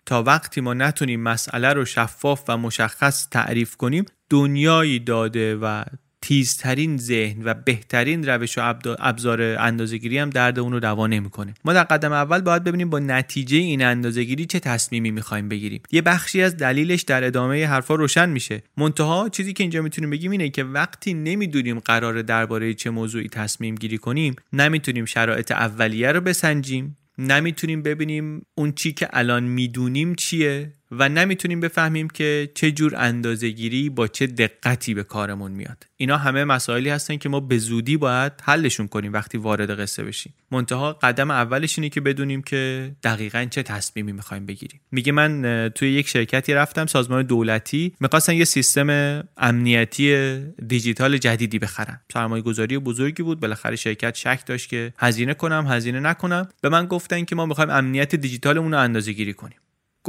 [0.05, 5.83] تا وقتی ما نتونیم مسئله رو شفاف و مشخص تعریف کنیم دنیایی داده و
[6.21, 11.53] تیزترین ذهن و بهترین روش و ابزار اندازهگیری هم درد اون رو دوا نمی‌کنه.
[11.65, 15.81] ما در قدم اول باید ببینیم با نتیجه این اندازهگیری چه تصمیمی می‌خوایم بگیریم.
[15.91, 18.63] یه بخشی از دلیلش در ادامه حرفا روشن میشه.
[18.77, 23.75] منتها چیزی که اینجا می‌تونیم بگیم اینه که وقتی نمی‌دونیم قرار درباره چه موضوعی تصمیم
[23.75, 30.73] گیری کنیم نمی‌تونیم شرایط اولیه رو بسنجیم نمی‌تونیم ببینیم اون چی که الان می‌دونیم چیه.
[30.91, 35.87] و نمی‌تونیم بفهمیم که چه جور اندازهگیری با چه دقتی به کارمون میاد.
[35.97, 40.33] اینا همه مسائلی هستن که ما به زودی باید حلشون کنیم وقتی وارد قصه بشیم.
[40.51, 44.81] منتها قدم اولش اینه که بدونیم که دقیقا چه تصمیمی می‌خوایم بگیریم.
[44.91, 52.01] میگه من توی یک شرکتی رفتم سازمان دولتی می‌خواستن یه سیستم امنیتی دیجیتال جدیدی بخرم
[52.13, 56.49] سرمایه گذاری بزرگی بود بالاخره شرکت شک داشت که هزینه کنم هزینه نکنم.
[56.61, 59.57] به من گفتن که ما می‌خوایم امنیت دیجیتالمون رو اندازه گیری کنیم.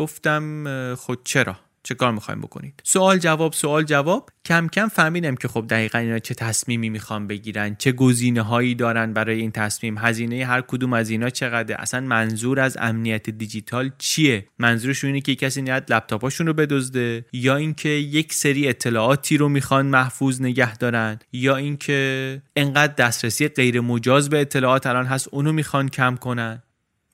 [0.01, 4.31] گفتم خود چرا؟ چه کار می‌خوایم بکنید؟ سوال جواب سوال جواب.
[4.45, 9.13] کم کم فهمیدم که خب دقیقا اینا چه تصمیمی می‌خوام بگیرن چه گزینه هایی دارن
[9.13, 9.99] برای این تصمیم.
[9.99, 15.35] هزینه هر کدوم از اینا چقدر اصلا منظور از امنیت دیجیتال چیه؟ منظورشون اینه که
[15.35, 21.19] کسی نیاد لپتاپاشون رو بدزده؟ یا اینکه یک سری اطلاعاتی رو می‌خوان محفوظ نگه دارن؟
[21.33, 26.63] یا اینکه انقدر دسترسی غیر مجاز به اطلاعات الان هست اونو می‌خوان کم کنن؟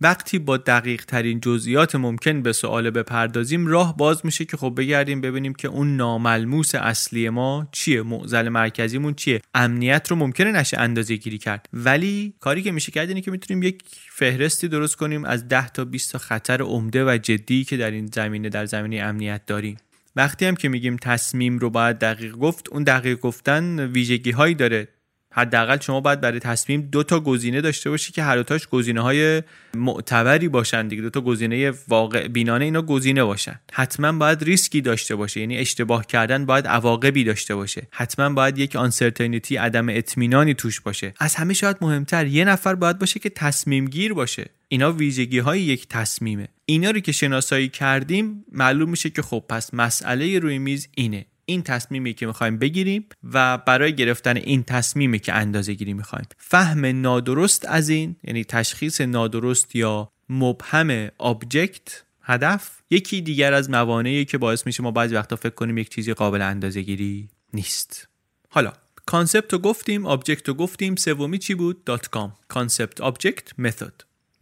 [0.00, 5.20] وقتی با دقیق ترین جزئیات ممکن به سوال بپردازیم راه باز میشه که خب بگردیم
[5.20, 11.16] ببینیم که اون ناملموس اصلی ما چیه معضل مرکزیمون چیه؟ امنیت رو ممکنه نشه اندازه
[11.16, 11.68] گیری کرد.
[11.72, 15.84] ولی کاری که میشه کرد اینه که می‌تونیم یک فهرستی درست کنیم از 10 تا
[15.84, 19.76] 20 تا خطر عمده و جدی که در این زمینه در زمینه امنیت داریم.
[20.16, 24.88] وقتی هم که میگیم تصمیم رو باید دقیق گفت اون دقیق گفتن ویژگی هایی داره.
[25.36, 29.42] حداقل شما باید برای تصمیم دو تا گزینه داشته باشی که هر دوتاش گزینه های
[29.74, 31.02] معتبری باشن دیگه.
[31.02, 33.60] دو تا گزینه واقع بینانه اینا گزینه باشن.
[33.72, 35.40] حتما باید ریسکی داشته باشه.
[35.40, 37.88] یعنی اشتباه کردن باید عواقبی داشته باشه.
[37.90, 41.14] حتما باید یک آنسرتینیتی عدم اطمینانی توش باشه.
[41.18, 44.50] از همه شاید مهمتر یه نفر باید باشه که تصمیم گیر باشه.
[44.68, 46.48] اینا ویژگی های یک تصمیمه.
[46.66, 51.26] اینا رو که شناسایی کردیم معلوم میشه که خب پس مسئله روی میز اینه.
[51.46, 56.26] این تصمیمی که می‌خوایم بگیریم و برای گرفتن این تصمیمی که اندازه گیری می‌خوایم.
[56.38, 64.24] فهم نادرست از این یعنی تشخیص نادرست یا مبهم object هدف یکی دیگر از موانعی
[64.24, 68.08] که باعث میشه ما بعضی وقتا فکر کنیم یک چیزی قابل اندازه گیری نیست.
[68.48, 68.72] حالا
[69.06, 73.92] concept رو گفتیم object رو گفتیم سومی چی بود؟ dot com concept object method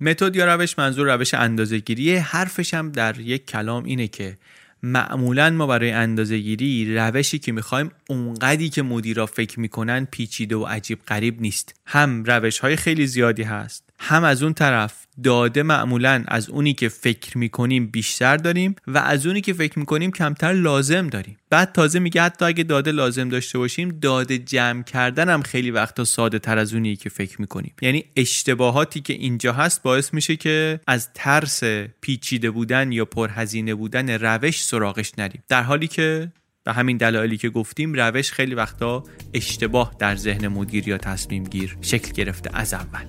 [0.01, 4.39] method یا روش منظور روش اندازه گیری حرفش هم در یک کلام اینه که
[4.87, 10.65] معمولا ما برای اندازه گیری روشی که می‌خوایم اونقدی که مدیرا فکر می‌کنن پیچیده و
[10.65, 11.81] عجیب غریب نیست.
[11.87, 13.84] هم روش های خیلی زیادی هست.
[13.99, 19.27] هم از اون طرف داده معمولا از اونی که فکر می‌کنیم بیشتر داریم و از
[19.27, 21.37] اونی که فکر می‌کنیم کمتر لازم داریم.
[21.51, 26.05] بعد تازه میگه حتی اگه داده لازم داشته باشیم داده جمع کردن هم خیلی وقتا
[26.05, 27.75] ساده تر از اونی که فکر می‌کنیم.
[27.83, 31.63] یعنی اشتباهاتی که اینجا هست باعث میشه که از ترس
[32.01, 35.43] پیچیده بودن یا پرهزینه بودن روش سراغش نریم.
[35.49, 36.33] در حالی که
[36.65, 39.05] به همین دلایلی که گفتیم روش خیلی وقتا
[39.35, 43.05] اشتباه در ذهن مدیر یا تصمیم گیر شکل گرفته از اول.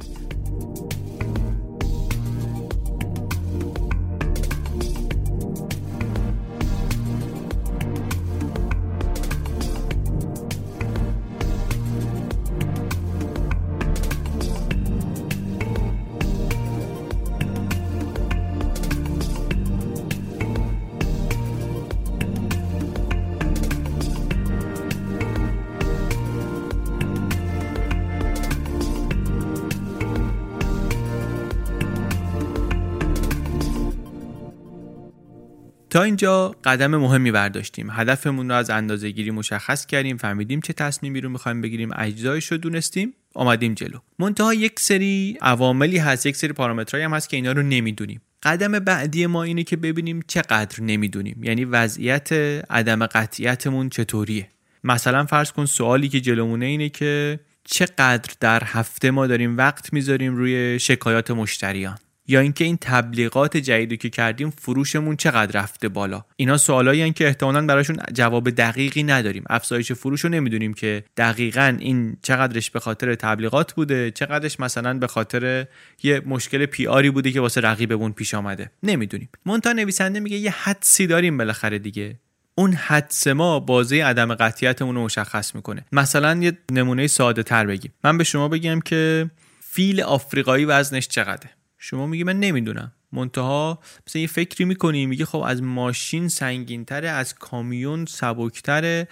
[35.95, 37.87] تا اینجا قدم مهمی برداشتیم.
[37.91, 42.57] هدفمون رو از اندازه گیری مشخص کردیم فهمیدیم چه تصمیمی رو می‌خوایم بگیریم اجزایش رو
[42.57, 43.99] دونستیم آمدیم جلو.
[44.19, 48.21] منتها یک سری عواملی هست یک سری پارامترهایی هم هست که اینا رو نمی‌دونیم.
[48.43, 51.43] قدم بعدی ما اینه که ببینیم چقدر نمی‌دونیم.
[51.43, 52.31] یعنی وضعیت
[52.69, 54.47] عدم قطعیتمون چطوریه.
[54.83, 60.35] مثلا فرض کن سوالی که جلومونه اینه که چقدر در هفته ما داریم وقت می‌ذاریم
[60.35, 66.25] روی شکایات مشتریان؟ یا اینکه این تبلیغات جدیدی که کردیم فروشمون چقدر رفته بالا.
[66.35, 69.43] اینا سوالایی که احتمالا براشون جواب دقیقی نداریم.
[69.49, 75.07] افزایش فروش رو نمی‌دونیم که دقیقا این چقدرش به خاطر تبلیغات بوده چقدرش مثلا به
[75.07, 75.67] خاطر
[76.03, 78.71] یه مشکل پی آری بوده که واسه رقیبمون پیش آمده.
[78.83, 79.29] نمی‌دونیم.
[79.45, 82.19] مونتا نویسنده میگه یه حدسی داریم بالاخره دیگه.
[82.55, 85.85] اون حدس ما بازه عدم قطعیتمون رو مشخص می‌کنه.
[85.91, 87.93] مثلا یه نمونه ساده تر بگیم.
[88.03, 91.49] من به شما بگم که فیل آفریقایی وزنش چقدره؟
[91.87, 92.91] شما میگی من نمی‌دونم.
[93.11, 99.07] منتها مثلا یه فکری می‌کنی میگه خب از ماشین سنگینتره از کامیون سبکتره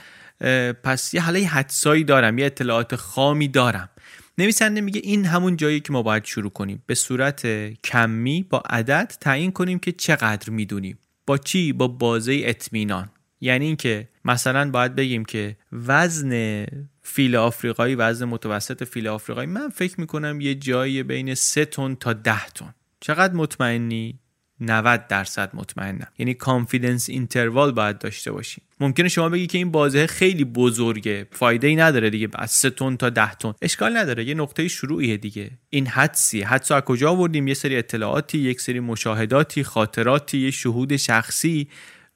[0.84, 3.90] پس یه حالا حدسایی دارم یه اطلاعات خامی دارم.
[4.38, 6.84] نویسنده میگه این همون جایی که ما باید شروع کنیم.
[6.86, 7.48] به صورت
[7.84, 11.00] کمی با عدد تعیین کنیم که چقدر می‌دونیم.
[11.28, 13.10] با چی؟ با بازه اطمینان.
[13.42, 16.66] یعنی اینکه مثلا باید بگیم که وزن
[17.04, 19.48] فیل آفریقایی وزن متوسط فیل آفریقایی.
[19.48, 22.74] من فکر می‌کنم یه جایی بین 3 تن تا 10 تن.
[23.00, 24.20] چقدر مطمئنی؟
[24.60, 26.08] 90 درصد مطمئنم.
[26.18, 28.62] یعنی confidence interval باید داشته باشی.
[28.80, 31.28] ممکنه شما بگی که این بازه خیلی بزرگه.
[31.32, 32.30] فایده ای نداره دیگه.
[32.34, 33.54] از 3 تن تا 10 تن.
[33.62, 34.26] اشکال نداره.
[34.26, 35.52] یه نقطه شروعیه دیگه.
[35.70, 40.96] این حدسی حدس از کجا آوردیم؟ یه سری اطلاعاتی یک سری مشاهداتی خاطراتی یه شهود
[40.96, 41.68] شخصی.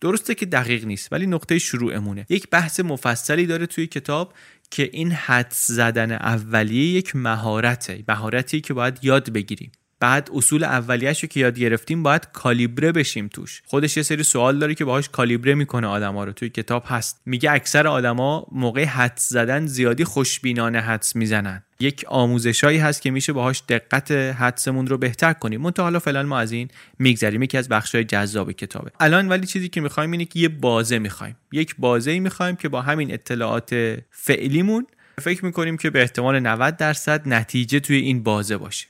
[0.02, 2.26] درسته که دقیق نیست ولی نقطه شروعمونه.
[2.30, 4.34] یک بحث مفصلی داره توی کتاب.
[4.72, 9.72] که این حدس زدن اولیه یک مهارته مهارتی که باید یاد بگیریم.
[10.00, 13.62] بعد اصول اولیه‌اش رو که یاد گرفتیم باید کالیبره بشیم توش.
[13.66, 17.22] خودش یه سری سوال داره که باهاش کالیبره می‌کنه آدما رو توی کتاب هست.
[17.26, 21.64] میگه اکثر آدما موقع حدس زدن زیادی خوشبینانه حدس می‌زنن.
[21.80, 25.62] یک آموزشایی هست که میشه باهاش دقت حدسمون رو بهتر کنیم.
[25.62, 26.68] منتها حالا فعلا ما از این
[27.00, 27.44] میگذریم.
[27.44, 28.92] یکی از بخشای جذاب کتابه.
[29.00, 31.38] الان ولی چیزی که می‌خوایم اینه که یه بازه می‌خوایم.
[31.52, 34.88] یک بازه می‌خوایم که با همین اطلاعات فعلیمون
[35.22, 38.88] فکر می‌کنیم که به احتمال 90 درصد نتیجه توی این بازه باشه.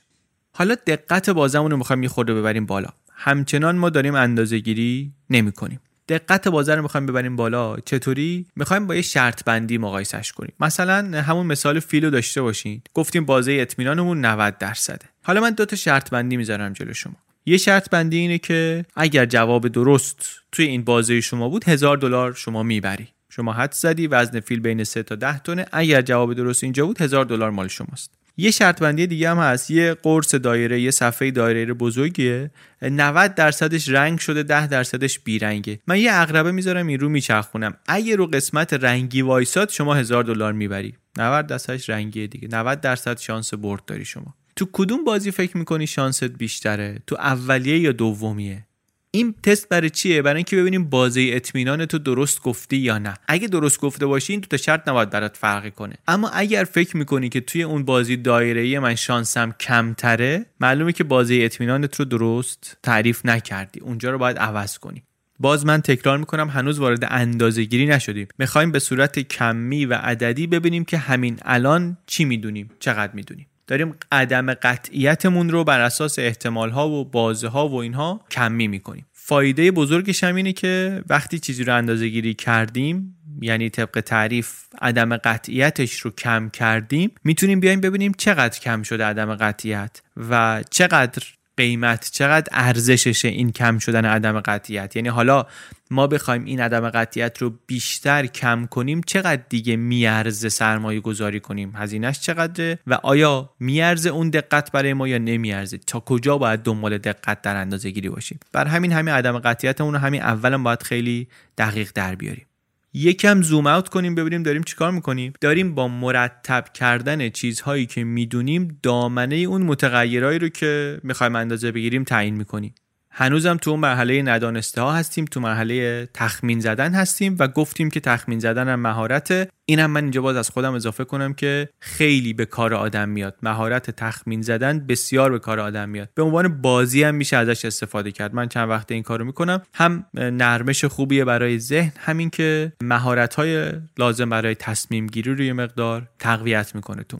[0.58, 2.88] حالا دقت بازمون رو می‌خوایم یه خورده ببریم بالا.
[3.12, 7.76] همچنان ما داریم اندازه گیری نمی کنیم دقت بازار رو می‌خوایم ببریم بالا.
[7.76, 10.52] چطوری؟ می‌خوایم با یه شرط بندی مقایسش کنیم.
[10.60, 12.82] مثلا همون مثال فیلو داشته باشین.
[12.94, 15.06] گفتیم بازه اطمینانمون 90 درصده.
[15.22, 17.16] حالا من دو تا شرط بندی می‌ذارم جلو شما.
[17.46, 22.32] یه شرط بندی اینه که اگر جواب درست توی این بازه شما بود هزار دلار
[22.32, 23.08] شما می‌بری.
[23.30, 27.00] شما حد زدی وزن فیل بین 3 تا 10 تونه اگر جواب درست اینجا بود
[27.00, 28.17] هزار دلار مال شماست.
[28.40, 29.70] یه شرط بندی دیگه هم هست.
[29.70, 32.50] یه قرص دایره یه صفحه دایره بزرگیه.
[32.82, 35.78] 90 درصدش رنگ شده 10 درصدش بیرنگه.
[35.86, 37.74] من یه اقربه می‌ذارم این رو میچرخونم.
[37.86, 40.94] اگه رو قسمت رنگی وایساد شما هزار دلار می‌بری.
[41.18, 42.48] 90 درصدش رنگیه دیگه.
[42.52, 44.34] 90 درصد شانس برد داری شما.
[44.56, 48.67] تو کدوم بازی فکر می‌کنی شانست بیشتره؟ تو اولیه یا دومیه؟
[49.10, 53.14] این تست برای چیه؟ برای اینکه ببینیم بازی اطمینان تو درست گفتی یا نه.
[53.28, 55.94] اگه درست گفته باشی این تو تا شرط نباید برات فرقی کنه.
[56.08, 61.44] اما اگر فکر می‌کنی که توی اون بازی دایره من شانسم کمتره معلومه که بازی
[61.44, 63.80] اطمینانت رو درست تعریف نکردی.
[63.80, 65.02] اونجا رو باید عوض کنی.
[65.40, 68.28] باز من تکرار می‌کنم هنوز وارد اندازه گیری نشدیم.
[68.38, 73.46] می‌خوایم به صورت کمی و عددی ببینیم که همین الان چی می‌دونیم چقدر می‌دونیم.
[73.68, 79.06] داریم عدم قطعیتمون رو بر اساس احتمال ها و بازه ها و اینها کمی می‌کنیم.
[79.12, 85.16] فایده بزرگش هم اینه که وقتی چیزی رو اندازه گیری کردیم یعنی طبق تعریف عدم
[85.16, 91.22] قطعیتش رو کم کردیم می‌تونیم بیایم ببینیم چقدر کم شده عدم قطعیت و چقدر
[91.58, 95.46] قیمت چقدر ارزششه این کم شدن عدم قطعیت؟ یعنی حالا
[95.90, 101.72] ما بخوایم این عدم قطعیت رو بیشتر کم کنیم چقدر دیگه میارزه سرمایه گذاری کنیم؟
[101.76, 106.98] هزینهش چقدره؟ و آیا میارزه اون دقت برای ما یا نمیارزه؟ تا کجا باید دنبال
[106.98, 111.28] دقت در اندازه گیری باشیم؟ بر همین همین عدم قطعیت اون همین اولا باید خیلی
[111.58, 112.47] دقیق در بیاریم.
[112.92, 115.32] یکم زوم اوت کنیم ببینیم داریم چیکار می‌کنیم.
[115.40, 122.04] داریم با مرتب کردن چیزهایی که می‌دونیم دامنه اون متغیرهایی رو که می‌خوایم اندازه بگیریم
[122.04, 122.74] تعیین می‌کنیم.
[123.20, 128.38] هنوزم تو مرحله ندانسته ها هستیم تو مرحله تخمین زدن هستیم و گفتیم که تخمین
[128.38, 132.74] زدن هم مهارت اینم من اینجا باز از خودم اضافه کنم که خیلی به کار
[132.74, 133.36] آدم میاد.
[133.42, 136.08] مهارت تخمین زدن بسیار به کار آدم میاد.
[136.14, 138.34] به عنوان بازی هم میشه ازش استفاده کرد.
[138.34, 139.62] من چند وقته این کارو می‌کنم.
[139.74, 146.08] هم نرمش خوبیه برای ذهن همین که مهارت های لازم برای تصمیم گیری روی مقدار
[146.18, 147.18] تقویت می‌کنه تو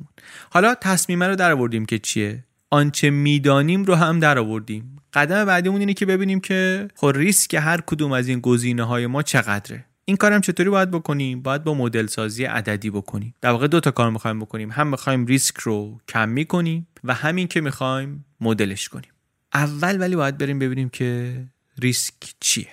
[0.50, 5.94] حالا تصمیم رو در که چیه؟ آنچه می‌دانیم رو هم در آوردیم قدم بعدیمون اینه
[5.94, 9.84] که ببینیم که خب ریسک هر کدوم از این گزینه های ما چقدره.
[10.04, 13.34] این کارم چطوری باید بکنیم؟ باید با مدل سازی عددی بکنیم.
[13.40, 14.70] در واقع دو تا کار می‌خوایم بکنیم.
[14.70, 19.10] هم می‌خوایم ریسک رو کم می‌کنیم و همین که می‌خوایم مدلش کنیم.
[19.54, 21.34] اول ولی باید بریم ببینیم که
[21.78, 22.68] ریسک چیه.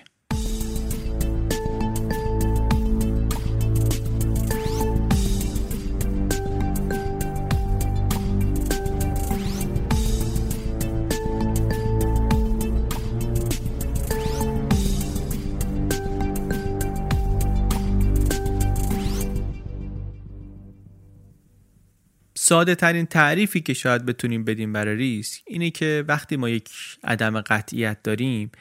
[22.48, 26.70] ساده ترین تعریفی که شاید بتونیم بدیم برای ریسک اینه که وقتی ما یک
[27.04, 28.52] عدم قطعیت داریم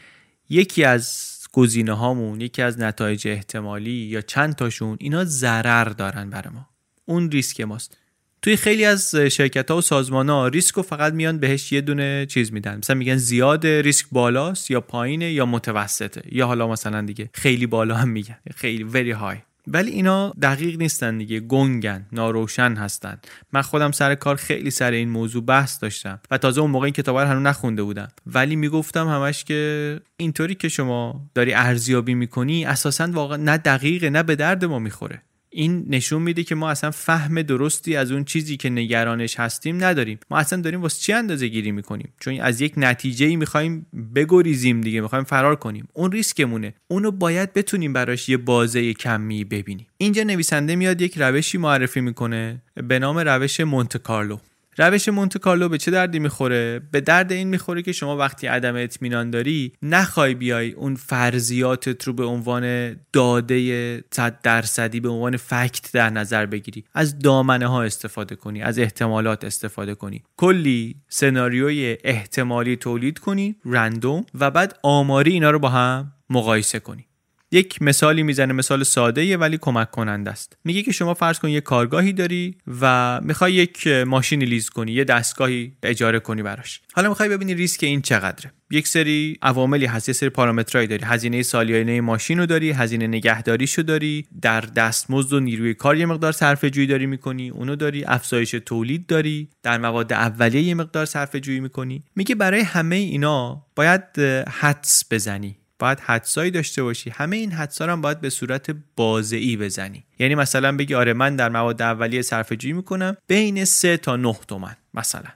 [0.48, 6.54] یکی از گزینه هامون یکی از نتایج احتمالی یا چند تاشون اینا ضرر دارن برای
[6.54, 6.68] ما.
[7.04, 7.96] اون ریسک ماست.
[8.42, 12.26] توی خیلی از شرکت ها و سازمان ها ریسک رو فقط میان بهش یه دونه
[12.26, 12.78] چیز میدن.
[12.78, 16.22] مثلا میگن زیاد ریسک بالاست یا پایینه یا متوسطه.
[16.32, 18.38] یا حالا مثلا دیگه خیلی بالا هم میگن.
[18.54, 19.53] خیلی very high.
[19.66, 21.40] ولی اینا دقیق نیستن دیگه.
[21.40, 23.18] گنگن ناروشن هستن.
[23.52, 26.92] من خودم سر کار خیلی سر این موضوع بحث داشتم و تازه اون موقع این
[26.94, 28.08] کتاب رو هنوز نخونده بودم.
[28.26, 34.22] ولی می‌گفتم همش که اینطوری که شما داری ارزیابی می‌کنی اساسا واقعا نه دقیقه نه
[34.22, 35.22] به درد ما می‌خوره.
[35.56, 40.18] این نشون میده که ما اصلا فهم درستی از اون چیزی که نگرانش هستیم نداریم.
[40.30, 44.80] ما اصلا داریم واسه چی اندازه گیری می‌کنیم؟ چون از یک نتیجه ای می‌خوایم بگریزیم
[44.80, 45.88] دیگه می‌خوایم فرار کنیم.
[45.92, 46.74] اون ریسکمونه.
[46.88, 49.86] اونو باید بتونیم براش یه بازه کمی ببینیم.
[49.98, 54.38] اینجا نویسنده میاد یک روشی معرفی می‌کنه به نام روش مونت کارلو.
[54.78, 58.76] روش مونت کارلو به چه دردی می‌خوره؟ به درد این می‌خوره که شما وقتی عدم
[58.76, 65.92] اطمینان داری نخوای بیای اون فرضیاتت رو به عنوان داده صد درصدی به عنوان فکت
[65.92, 66.84] در نظر بگیری.
[66.94, 70.22] از دامنه ها استفاده کنی از احتمالات استفاده کنی.
[70.36, 77.06] کلی سناریوی احتمالی تولید کنی رندوم و بعد آماری اینا رو با هم مقایسه کنی.
[77.54, 80.56] یک مثالی می‌زنه مثال ساده ولی کمک کننده است.
[80.64, 85.04] میگه که شما فرض کن یه کارگاهی داری و می‌خوای یک ماشینی لیز کنی یه
[85.04, 86.80] دستگاهی اجاره کنی براش.
[86.94, 88.52] حالا می‌خوای ببینی ریسک این چقدره.
[88.70, 91.04] یک سری عواملی هست یه سری پارامترایی داری.
[91.04, 96.32] هزینه سالیانه ماشین رو داری هزینه نگهداریشو داری در دستمزد و نیروی کار یه مقدار
[96.32, 101.40] صرفه جویی داری می‌کنی اونو داری افزایش تولید داری در مواد اولیه یه مقدار صرفه
[101.40, 102.04] جویی می‌کنی.
[102.16, 105.56] میگه برای همه اینا باید حدس بزنی.
[105.78, 107.10] باید حدسایی داشته باشی.
[107.10, 110.04] همه این حدسا هم باید به صورت بازعی بزنی.
[110.18, 114.34] یعنی مثلا بگی آره من در مواد اولیه صرفه جویی می‌کنم بین 3 تا 9
[114.48, 115.30] تومن مثلا.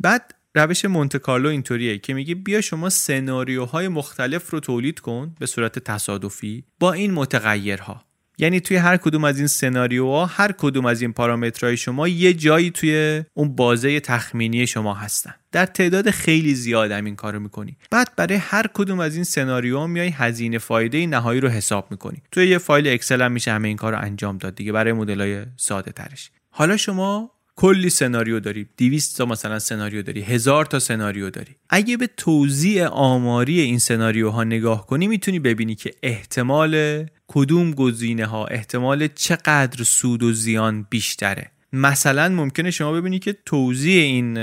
[0.00, 5.78] بعد روش مونتکارلو اینطوریه که میگه بیا شما سناریوهای مختلف رو تولید کن به صورت
[5.78, 8.04] تصادفی با این متغیرها.
[8.38, 12.70] یعنی توی هر کدوم از این سناریوها هر کدوم از این پارامترهای شما یه جایی
[12.70, 15.34] توی اون بازه تخمینی شما هستن.
[15.52, 17.76] در تعداد خیلی زیاد هم این کارو می‌کنی.
[17.90, 22.22] بعد برای هر کدوم از این سناریوها میای هزینه فایده نهایی رو حساب می‌کنی.
[22.32, 25.92] توی یه فایل اکسل هم میشه همه این کار انجام داد دیگه برای مدلای ساده
[25.92, 28.66] ترش حالا شما کلی سناریو داری.
[28.76, 30.22] 200 تا مثلا سناریو داری.
[30.22, 31.52] هزار تا سناریو داری.
[31.70, 38.46] اگه به توزیع آماری این سناریوها نگاه کنی می‌تونی ببینی که احتمال کدوم گزینه ها
[38.46, 41.50] احتمال چقدر سود و زیان بیشتره.
[41.72, 44.38] مثلا ممکنه شما ببینی که توزیع این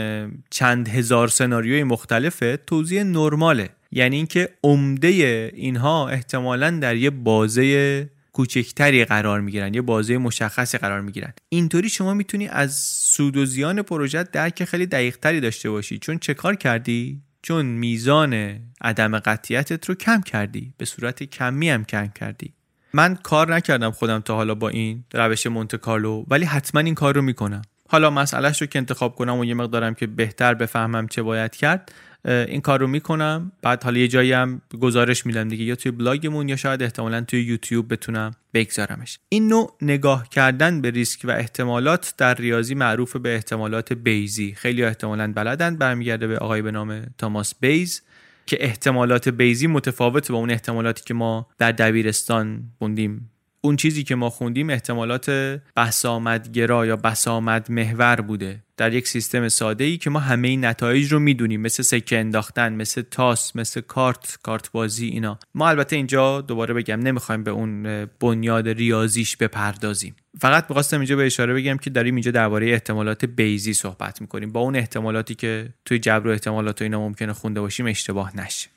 [0.50, 3.70] چند هزار سناریوی مختلفه توزیع نرماله.
[3.92, 5.08] یعنی اینکه عمده
[5.56, 11.34] اینها احتمالا در یه بازه کوچکتری قرار می‌گیرن یه بازه مشخصی قرار می‌گیرن.
[11.50, 15.98] اینطوری شما می‌تونی از سود و زیان پروژه درک خیلی دقیق تری داشته باشی.
[15.98, 20.74] چون چه کار کردی؟ چون میزان عدم قطیتت رو کم کردی.
[20.78, 22.54] به صورت کمی هم کم کردی.
[22.94, 27.22] من کار نکردم خودم تا حالا با این روش مونتکارلو ولی حتما این کار رو
[27.22, 27.62] می‌کنم.
[27.90, 31.92] حالا مسئلهش رو که انتخاب کنم و یه مقدارم که بهتر بفهمم چه باید کرد
[32.26, 33.52] این کار رو می‌کنم.
[33.62, 37.44] بعد حالا یه جایی هم گزارش میدم دیگه یا توی بلاگمون یا شاید احتمالا توی
[37.44, 39.20] یوتیوب بتونم بگذارمش.
[39.30, 44.54] این نوع نگاه کردن به ریسک و احتمالات در ریاضی معروف به احتمالات بیزی.
[44.54, 45.76] خیلی احتمالا بلدن.
[45.76, 48.02] برمیگرده به آقای به نام تاماس بیز
[48.46, 53.31] که احتمالات بیزی متفاوت با اون احتمالاتی که ما در دبیرستان خوندیم.
[53.64, 55.30] اون چیزی که ما خوندیم احتمالات
[55.76, 58.64] بسامدگرا یا بسامد محور بوده.
[58.78, 62.74] در یک سیستم ساده ای که ما همه این نتایج رو می‌دونیم مثل سکه انداختن
[62.74, 65.40] مثل تاس مثل کارت کارت بازی اینا.
[65.56, 70.16] ما البته اینجا دوباره بگم نمی‌خوایم به اون بنیاد ریاضیش بپردازیم.
[70.40, 74.52] فقط می‌خواستم اینجا به اشاره بگم که داریم اینجا درباره احتمالات بیزی صحبت می‌کنیم.
[74.52, 78.70] با اون احتمالاتی که توی جبر و احتمالات و اینا ممکنه خونده باشیم اشتباه نشه.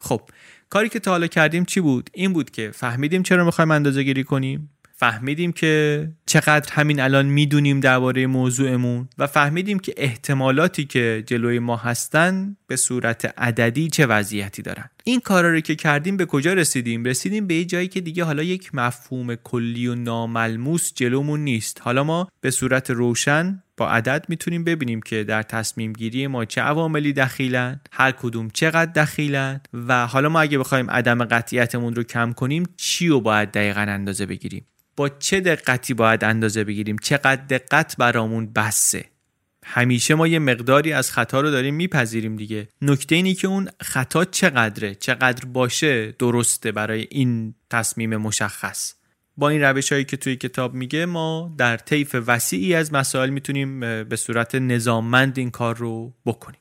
[0.00, 0.20] خب
[0.74, 4.24] کاری که تا حالا کردیم چی بود؟ این بود که فهمیدیم چرا می‌خوایم اندازه گیری
[4.24, 4.73] کنیم.
[5.04, 11.76] فهمیدیم که چقدر همین الان می‌دونیم درباره موضوعمون و فهمیدیم که احتمالاتی که جلوی ما
[11.76, 14.90] هستن به صورت عددی چه وضعیتی دارن.
[15.04, 18.74] این کارا رو که کردیم به کجا رسیدیم؟ رسیدیم به جایی که دیگه حالا یک
[18.74, 21.80] مفهوم کلی و ناملموس جلومون نیست.
[21.82, 26.60] حالا ما به صورت روشن با عدد می‌تونیم ببینیم که در تصمیم گیری ما چه
[26.60, 32.32] عواملی دخیلن هر کدوم چقدر دخیلن و حالا ما اگه بخوایم عدم قطعیتمون رو کم
[32.32, 34.66] کنیم چی رو باید دقیقا اندازه بگیریم؟
[34.96, 39.04] با چه دقتی باید اندازه بگیریم؟ چقدر دقت برامون بسه؟
[39.64, 42.68] همیشه ما یه مقداری از خطا رو داریم میپذیریم دیگه.
[42.82, 48.94] نکته اینی که اون خطا چقدره چقدر باشه درسته برای این تصمیم مشخص.
[49.36, 53.80] با این روش هایی که توی کتاب میگه ما در طیف وسیعی از مسائل می‌تونیم
[53.80, 56.60] به صورت نظاممند این کار رو بکنیم.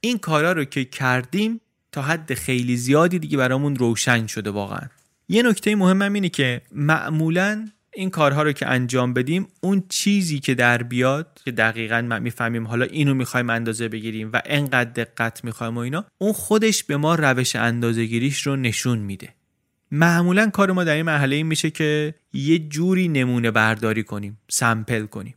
[0.00, 1.60] این کارا رو که کردیم
[1.92, 4.88] تا حد خیلی زیادی دیگه برامون روشن شده واقعا.
[5.28, 10.38] یه نکته مهم هم اینه که معمولا این کارها رو که انجام بدیم اون چیزی
[10.38, 15.76] که در بیاد که دقیقا می‌فهمیم حالا اینو می‌خوایم اندازه بگیریم و انقدر دقت می‌خوایم
[15.76, 19.34] و اینا اون خودش به ما روش اندازه گیریش رو نشون میده.
[19.90, 25.06] معمولا کار ما در این مرحله این میشه که یه جوری نمونه برداری کنیم سمپل
[25.06, 25.34] کنیم.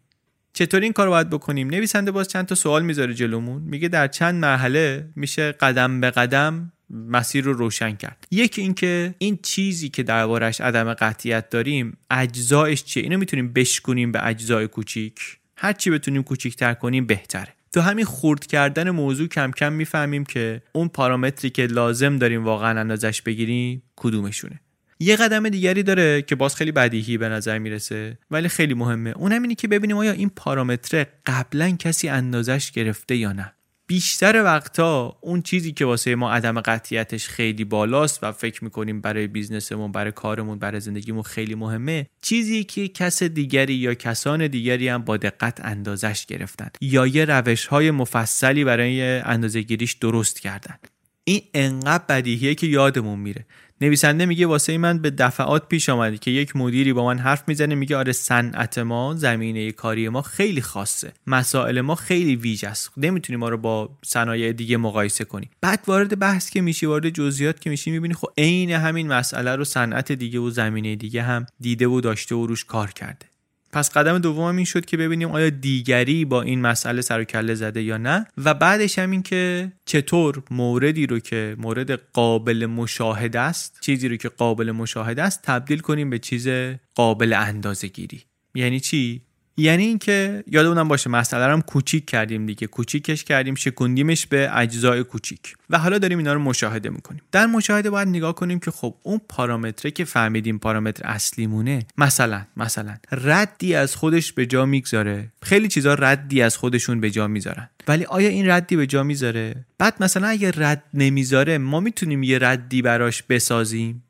[0.54, 4.36] چطور این کار باید بکنیم؟ نویسنده باز چند تا سوال می‌ذاره جلومون میگه در چند
[4.36, 8.28] مرحله میشه قدم به قدم مسیر رو روشن کرد.
[8.32, 14.28] یکی اینکه این چیزی که دربارش عدم قطعیت داریم اجزایش چیه؟ اینو می‌تونیم بشکنیم به
[14.28, 15.20] اجزای کوچیک.
[15.58, 17.54] هر چی بتونیم کوچیکتر کنیم بهتره.
[17.74, 22.80] تو همین خورد کردن موضوع کم کم می‌فهمیم که اون پارامتری که لازم داریم واقعا
[22.80, 24.62] اندازش بگیریم کدومشونه.
[25.00, 29.10] یه قدم دیگری داره که باز خیلی بدیهی به نظر می‌رسه ولی خیلی مهمه.
[29.10, 33.54] اون اینی که ببینیم آیا این پارامتر قبلا کسی اندازش گرفته یا نه.
[33.90, 39.28] بیشتر وقتا اون چیزی که واسه ما عدم قطعیتش خیلی بالاست و فکر می‌کنیم برای
[39.28, 45.04] بیزنسمون برای کارمون برای زندگیمون خیلی مهمه چیزی که کس دیگری یا کسان دیگری هم
[45.04, 50.76] با دقت اندازش گرفتن یا یه روش های مفصلی برای اندازه گیریش درست کردن.
[51.24, 53.46] این انقدر بدیهیه که یادمون میره.
[53.82, 57.76] نویسنده میگه واسه من به دفعات پیش آمده که یک مدیری با من حرف می‌زنه
[57.76, 61.14] میگه آره صنعت ما زمینه کاری ما خیلی خاصه.
[61.28, 62.92] مسائل ما خیلی ویژ است.
[62.98, 65.50] نمی‌تونی ما رو با صنایع دیگه مقایسه کنی.
[65.62, 69.64] بعد وارد بحث که میشی وارد جزئیات که میشی می‌بینی خب عین همین مسئله رو
[69.64, 73.26] صنعت دیگه و زمینه دیگه هم دیده و داشته و روش کار کرده.
[73.72, 77.56] پس قدم دوم این شد که ببینیم آیا دیگری با این مسئله سر و کله
[77.56, 78.28] زده یا نه.
[78.38, 84.16] و بعدش هم این که چطور موردی رو که مورد قابل مشاهده است چیزی رو
[84.16, 86.48] که قابل مشاهده است تبدیل کنیم به چیز
[86.96, 88.24] قابل اندازه گیری
[88.56, 89.22] یعنی چی؟
[89.58, 92.68] یعنی اینکه یادمونم باشه مسئله رو هم کوچیک کردیم دیگه.
[92.68, 95.56] کوچیکش کردیم شکوندیمش به اجزای کوچیک.
[95.70, 97.22] و حالا داریم اینا رو مشاهده می‌کنیم.
[97.32, 102.98] در مشاهده باید نگاه کنیم که خب اون پارامتره که فهمیدیم پارامتر اصلیمونه مثلا مثلا
[103.12, 105.28] ردی از خودش به جا می‌گذاره.
[105.44, 107.70] خیلی چیزا ردی از خودشون به جا می‌ذارن.
[107.88, 112.40] ولی آیا این ردی به جا می‌ذاره؟ بعد مثلا اگه رد نمی‌ذاره ما می‌تونیم یه
[112.42, 114.04] ردی براش بسازیم؟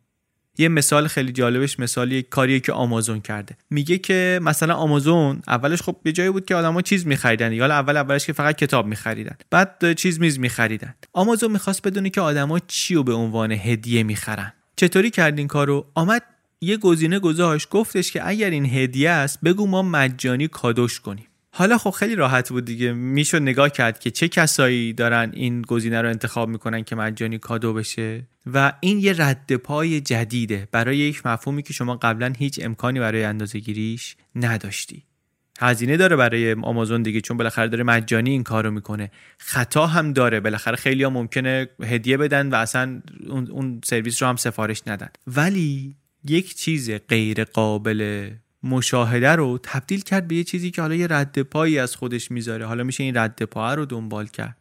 [0.60, 3.58] یه مثال خیلی جالبش مثال یک کاریه که آمازون کرده.
[3.70, 7.54] میگه که مثلا آمازون اولش خب به جایی بود که آدما چیز میخریدن.
[7.54, 9.36] یا اول اولش که فقط کتاب میخریدن.
[9.52, 10.96] بعد چیز میز میخریدن.
[11.14, 14.54] آمازون می‌خواست بدونه که آدما چی رو به عنوان هدیه می‌خرن.
[14.76, 16.22] چطوری کرد این کارو؟ آمد
[16.62, 17.70] یه گزینه گذاشت.
[17.70, 21.26] گفتش که اگر این هدیه است بگو ما مجانی کادوش کنیم.
[21.60, 22.94] حالا خب خیلی راحت بود دیگه.
[22.94, 27.74] می‌شد نگاه کرد که چه کسایی دارن این گزینه رو انتخاب می‌کنن که مجانی کادو
[27.74, 28.28] بشه.
[28.54, 30.68] و این یه رد پای جدیده.
[30.72, 35.04] برای یک مفهومی که شما قبلا هیچ امکانی برای اندازه گیریش نداشتی.
[35.60, 39.12] هزینه داره برای آمازون دیگه چون بالاخره داره مجانی این کارو می‌کنه.
[39.38, 40.40] خطا هم داره.
[40.40, 45.10] بالاخره خیلی ها ممکنه هدیه بدن و اصلا اون, سرویس رو هم سفارش ندن.
[45.28, 45.96] ولی
[46.28, 48.30] یک چیز غیر قابل
[48.64, 52.66] مشاهده رو تبدیل کرد به یه چیزی که حالا یه رد پایی از خودش می‌ذاره.
[52.66, 54.56] حالا میشه این رد پا رو دنبال کرد.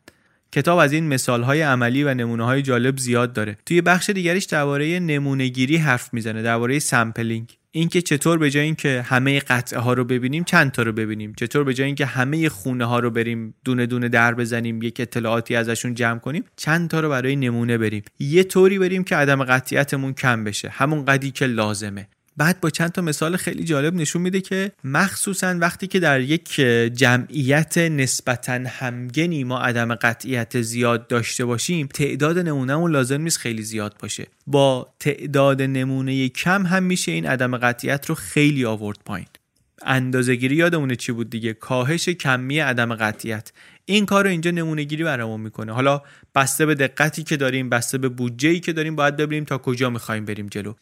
[0.52, 3.58] کتاب از این مثال های عملی و نمونه های جالب زیاد داره.
[3.66, 9.02] توی بخش دیگریش درباره نمونه گیری حرف می‌زنه درباره سمپلینگ اینکه چطور به جای اینکه
[9.06, 12.84] همه قطعه ها رو ببینیم چند تا رو ببینیم؟ چطور به جای اینکه همه خونه
[12.84, 17.08] ها رو بریم دونه دونه در بزنیم یک اطلاعاتی ازشون جمع کنیم چند تا رو
[17.08, 18.02] برای نمونه بریم.
[18.18, 20.68] یه طوری بریم که عدم قطعیتمون کم بشه.
[20.68, 22.08] همون قدی که لازمه.
[22.38, 26.54] بعد با چند تا مثال خیلی جالب نشون میده که مخصوصا وقتی که در یک
[26.94, 33.96] جمعیت نسبتا همگنی ما عدم قطعیت زیاد داشته باشیم تعداد نمونهمون لازم نیست خیلی زیاد
[34.00, 34.26] باشه.
[34.46, 39.28] با تعداد نمونه کم هم میشه این عدم قطعیت رو خیلی آورد پایین.
[39.82, 43.52] اندازه گیری یادمونه چی بود دیگه؟ کاهش کمی عدم قطعیت.
[43.84, 45.72] این کار رو اینجا نمونه گیری برامون می‌کنه.
[45.72, 46.02] حالا
[46.34, 49.90] بسته به دقتی که داریم بسته به بودجه ای که داریم باید ببینیم تا کجا
[49.90, 50.74] می‌خوایم بریم جلو.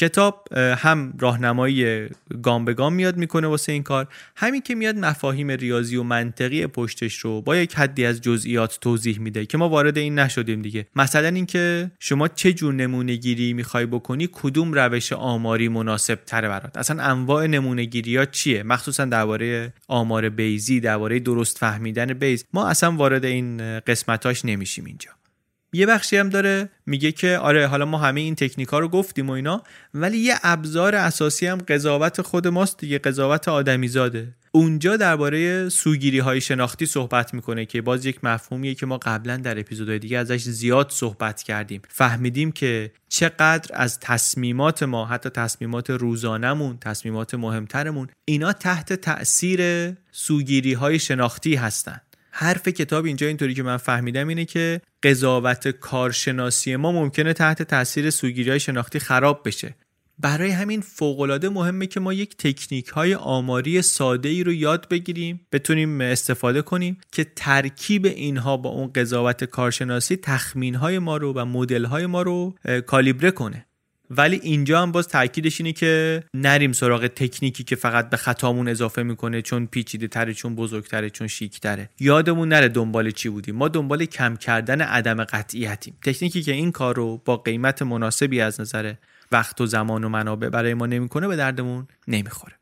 [0.00, 2.06] کتاب هم راهنمایی
[2.42, 4.08] گام به گام میاد می‌کنه واسه این کار.
[4.36, 9.18] همین که میاد مفاهیم ریاضی و منطقی پشتش رو با یک حدی از جزئیات توضیح
[9.18, 10.86] میده که ما وارد این نشدیم دیگه.
[10.96, 16.76] مثلا اینکه شما چه جور نمونه گیری می‌خوای بکنی کدوم روش آماری مناسب تره برات؟
[16.76, 22.44] اصلا انواع نمونه گیری ها چیه؟ مخصوصا درباره آمار بیزی درباره درست فهمیدن بیز.
[22.52, 25.10] ما اصلا وارد این قسمتاش نمیشیم اینجا.
[25.72, 29.30] یه بخشی هم داره میگه که آره حالا ما همه این تکنیک ها رو گفتیم
[29.30, 29.62] و اینا
[29.94, 36.18] ولی یه ابزار اساسی هم قضاوت خود ماست دیگه قضاوت آدمی زاده اونجا درباره سوگیری
[36.18, 40.40] های شناختی صحبت می‌کنه که باز یک مفهومیه که ما قبلا در اپیزودهای دیگه ازش
[40.42, 41.82] زیاد صحبت کردیم.
[41.88, 50.72] فهمیدیم که چقدر از تصمیمات ما حتی تصمیمات روزانمون تصمیمات مهمترمون اینا تحت تاثیر سوگیری
[50.72, 52.00] های شناختی هستن.
[52.30, 58.10] حرف کتاب اینجا اینطوری که من فهمیدم اینه که قضاوت کارشناسی ما ممکنه تحت تاثیر
[58.10, 59.74] سوگیری شناختی خراب بشه.
[60.18, 65.40] برای همین فوقالعاده مهمه که ما یک تکنیک های آماری ساده ای رو یاد بگیریم
[65.52, 71.44] بتونیم استفاده کنیم که ترکیب اینها با اون قضاوت کارشناسی تخمین های ما رو و
[71.44, 72.54] مدل های ما رو
[72.86, 73.66] کالیبره کنه.
[74.10, 79.02] ولی اینجا هم باز تاکیدش اینه که نریم سراغ تکنیکی که فقط به خطامون اضافه
[79.02, 81.88] می‌کنه چون پیچیده تره چون بزرگتره چون شیکتره.
[82.00, 85.96] یادمون نره دنبال چی بودیم؟ ما دنبال کم کردن عدم قطعیتیم.
[86.02, 88.94] تکنیکی که این کار رو با قیمت مناسبی از نظر
[89.32, 92.54] وقت و زمان و منابع برای ما نمی‌کنه به دردمون نمی‌خوره.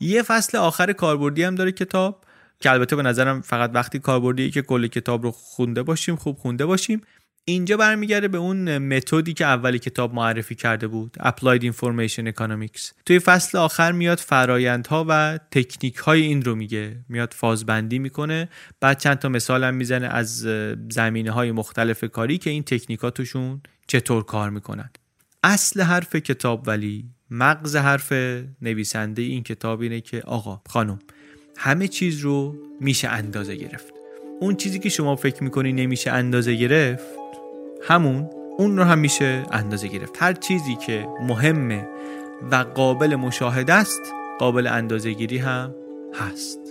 [0.00, 2.24] یه فصل آخر کاربردی هم داره کتاب
[2.60, 6.66] که البته به نظرم فقط وقتی کاربردی که کل کتاب رو خونده باشیم خوب خونده
[6.66, 7.00] باشیم
[7.48, 12.92] اینجا برمیگرده به اون متدی که اولی کتاب معرفی کرده بود Applied Information Economics.
[13.06, 16.96] توی فصل آخر میاد فرایندها و تکنیک های این رو میگه.
[17.08, 18.48] میاد فازبندی می‌کنه
[18.80, 20.46] بعد چند تا مثال هم می‌زنه از
[20.90, 24.90] زمینه های مختلف کاری که این تکنیک ها توشون چطور کار می‌کنن.
[25.42, 28.12] اصل حرف کتاب ولی مغز حرف
[28.62, 30.98] نویسنده این کتاب اینه که آقا خانم
[31.56, 33.94] همه چیز رو میشه اندازه گرفت.
[34.40, 37.15] اون چیزی که شما فکر می‌کنی نمیشه اندازه گرفت
[37.88, 40.22] همون اون رو هم میشه اندازه گرفت.
[40.22, 41.88] هر چیزی که مهمه
[42.50, 44.00] و قابل مشاهده است
[44.38, 45.74] قابل اندازه گیری هم
[46.14, 46.65] هست.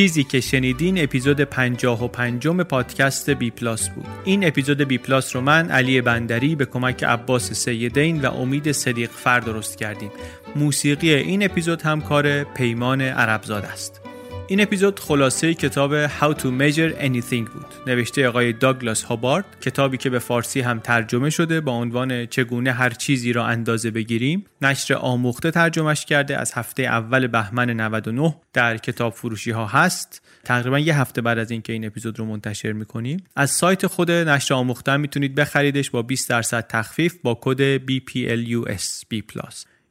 [0.00, 4.06] چیزی که شنیدین اپیزود 55 پادکست بی پلاس بود.
[4.24, 9.10] این اپیزود بی پلاس رو من علی بندری به کمک عباس سیدین و امید صدیق
[9.10, 10.10] فر درست کردیم.
[10.56, 14.09] موسیقی این اپیزود هم کار پیمان عربزاد است.
[14.50, 17.66] این اپیزود خلاصه کتاب How to Measure Anything بود.
[17.86, 22.90] نوشته آقای داگلاس هابارد کتابی که به فارسی هم ترجمه شده با عنوان چگونه هر
[22.90, 24.44] چیزی را اندازه بگیریم.
[24.62, 30.22] نشر آموخته ترجمهش کرده از هفته اول بهمن 99 در کتاب فروشی ها هست.
[30.44, 33.24] تقریبا یه هفته بعد از اینکه این اپیزود رو منتشر می‌کنیم.
[33.36, 39.20] از سایت خود نشر آموخته می‌تونید بخریدش با 20 درصد تخفیف با کد BPLUS B+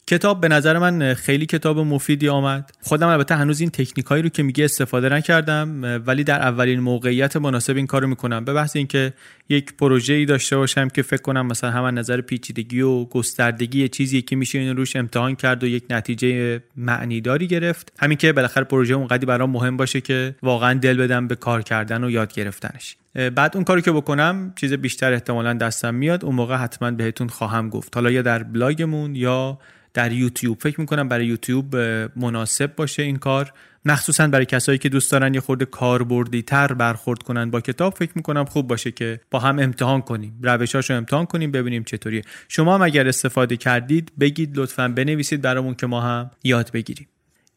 [0.10, 2.72] کتاب به نظر من خیلی کتاب مفیدی آمد.
[2.82, 7.76] خودم البته هنوز این تکنیکایی رو که میگه استفاده نکردم ولی در اولین موقعیت مناسب
[7.76, 8.46] این کارو می‌کنم.
[8.46, 9.14] به بحث اینکه
[9.50, 14.22] یک پروژه ای داشته باشم که فکر کنم مثلا هم نظر پیچیدگی و گستردگی چیزی
[14.22, 17.94] که میشه این روش امتحان کرد و یک نتیجه معنیداری گرفت.
[18.00, 22.04] همین که بالاخره پروژه اونقدی برام مهم باشه که واقعا دل بدم به کار کردن
[22.04, 22.96] و یاد گرفتنش.
[23.36, 27.70] بعد اون کاری که بکنم چیز بیشتر احتمالا دستم میاد اون موقع حتما بهتون خواهم
[27.70, 27.96] گفت.
[27.96, 29.60] حالا یا در بلاگمون یا
[29.94, 30.58] در یوتیوب.
[30.62, 31.76] فکر می‌کنم برای یوتیوب
[32.16, 33.54] مناسب باشه این کار.
[33.86, 38.12] مخصوصا برای کسایی که دوست دارن یه خورده کاربردی تر برخورد کنن با کتاب فکر
[38.16, 40.40] می‌کنم خوب باشه که با هم امتحان کنیم.
[40.42, 42.22] روشاشو امتحان کنیم ببینیم چطوریه.
[42.48, 47.08] شما هم اگر استفاده کردید بگید لطفا بنویسید برامون که ما هم یاد بگیریم.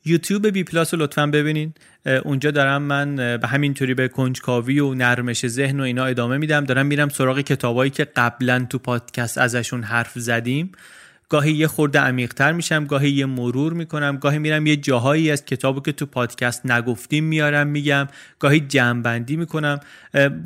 [0.05, 1.75] یوتیوب بی پلاس رو لطفا ببینین.
[2.25, 6.65] اونجا دارم من به همینطوری به کنجکاوی و نرمش ذهن و اینا ادامه میدم.
[6.65, 10.73] دارم میرم سراغ کتابایی که قبلا تو پادکست ازشون حرف زدیم.
[11.33, 15.81] گاهی یه خورده عمیقتر میشم گاهی یه مرور می‌کنم گاهی میرم یه جاهایی از کتابو
[15.81, 18.09] که تو پادکست نگفتیم میارم میگم
[18.39, 19.81] گاهی جمعبندی می‌کنم.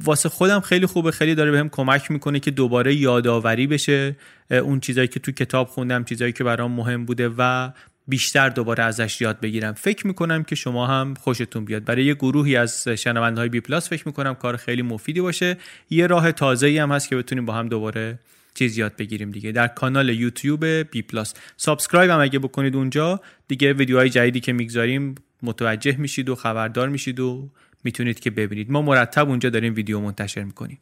[0.04, 4.16] واسه خودم خیلی خوبه خیلی داره بهم کمک می‌کنه که دوباره یادآوری بشه
[4.50, 7.70] اون چیزایی که تو کتاب خوندم چیزایی که برام مهم بوده و
[8.08, 9.72] بیشتر دوباره ازش یاد بگیرم.
[9.72, 11.84] فکر می‌کنم که شما هم خوشتون بیاد.
[11.84, 15.56] برای یه گروهی از شنونده های بی پلاس فکر می‌کنم کار خیلی مفیدی باشه.
[15.90, 18.18] یه راه تازه هم هست که بتونیم با هم دوباره
[18.56, 19.52] چیز یاد بگیریم دیگه.
[19.52, 21.34] در کانال یوتیوب بی پلاس.
[21.56, 27.20] subscribe هم اگه بکنید اونجا دیگه ویدیوهای جدیدی که می‌گذاریم متوجه میشید و خبردار میشید
[27.20, 27.50] و
[27.84, 28.70] می‌تونید که ببینید.
[28.70, 30.78] ما مرتب اونجا داریم ویدیو منتشر می‌کنیم.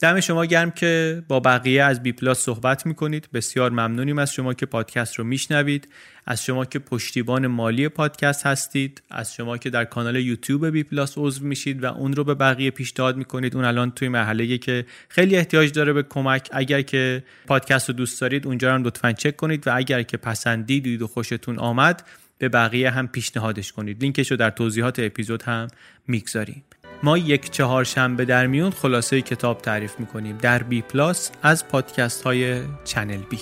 [0.00, 3.28] دم شما گرم که با بقیه از بی پلاس صحبت می‌کنید.
[3.32, 5.88] بسیار ممنونیم از شما که پادکست رو میشنوید.
[6.26, 9.02] از شما که پشتیبان مالی پادکست هستید.
[9.10, 12.70] از شما که در کانال یوتیوب بی پلاس عضو میشید و اون رو به بقیه
[12.70, 13.56] پیشنهاد می‌کنید.
[13.56, 16.48] اون الان توی مرحله که خیلی احتیاج داره به کمک.
[16.52, 21.02] اگر که پادکست رو دوست دارید اونجا هم لطفا چک کنید و اگر که پسندیدید
[21.02, 22.06] و خوشتون آمد
[22.38, 24.02] به بقیه هم پیشنهادش کنید.
[24.02, 25.68] لینکش رو در توضیحات اپیزود هم
[26.08, 26.62] می‌گذاریم.
[27.02, 32.60] ما یک چهارشنبه در میون خلاصه کتاب تعریف می‌کنیم در بی پلاس از پادکست های
[32.84, 33.38] چنل بی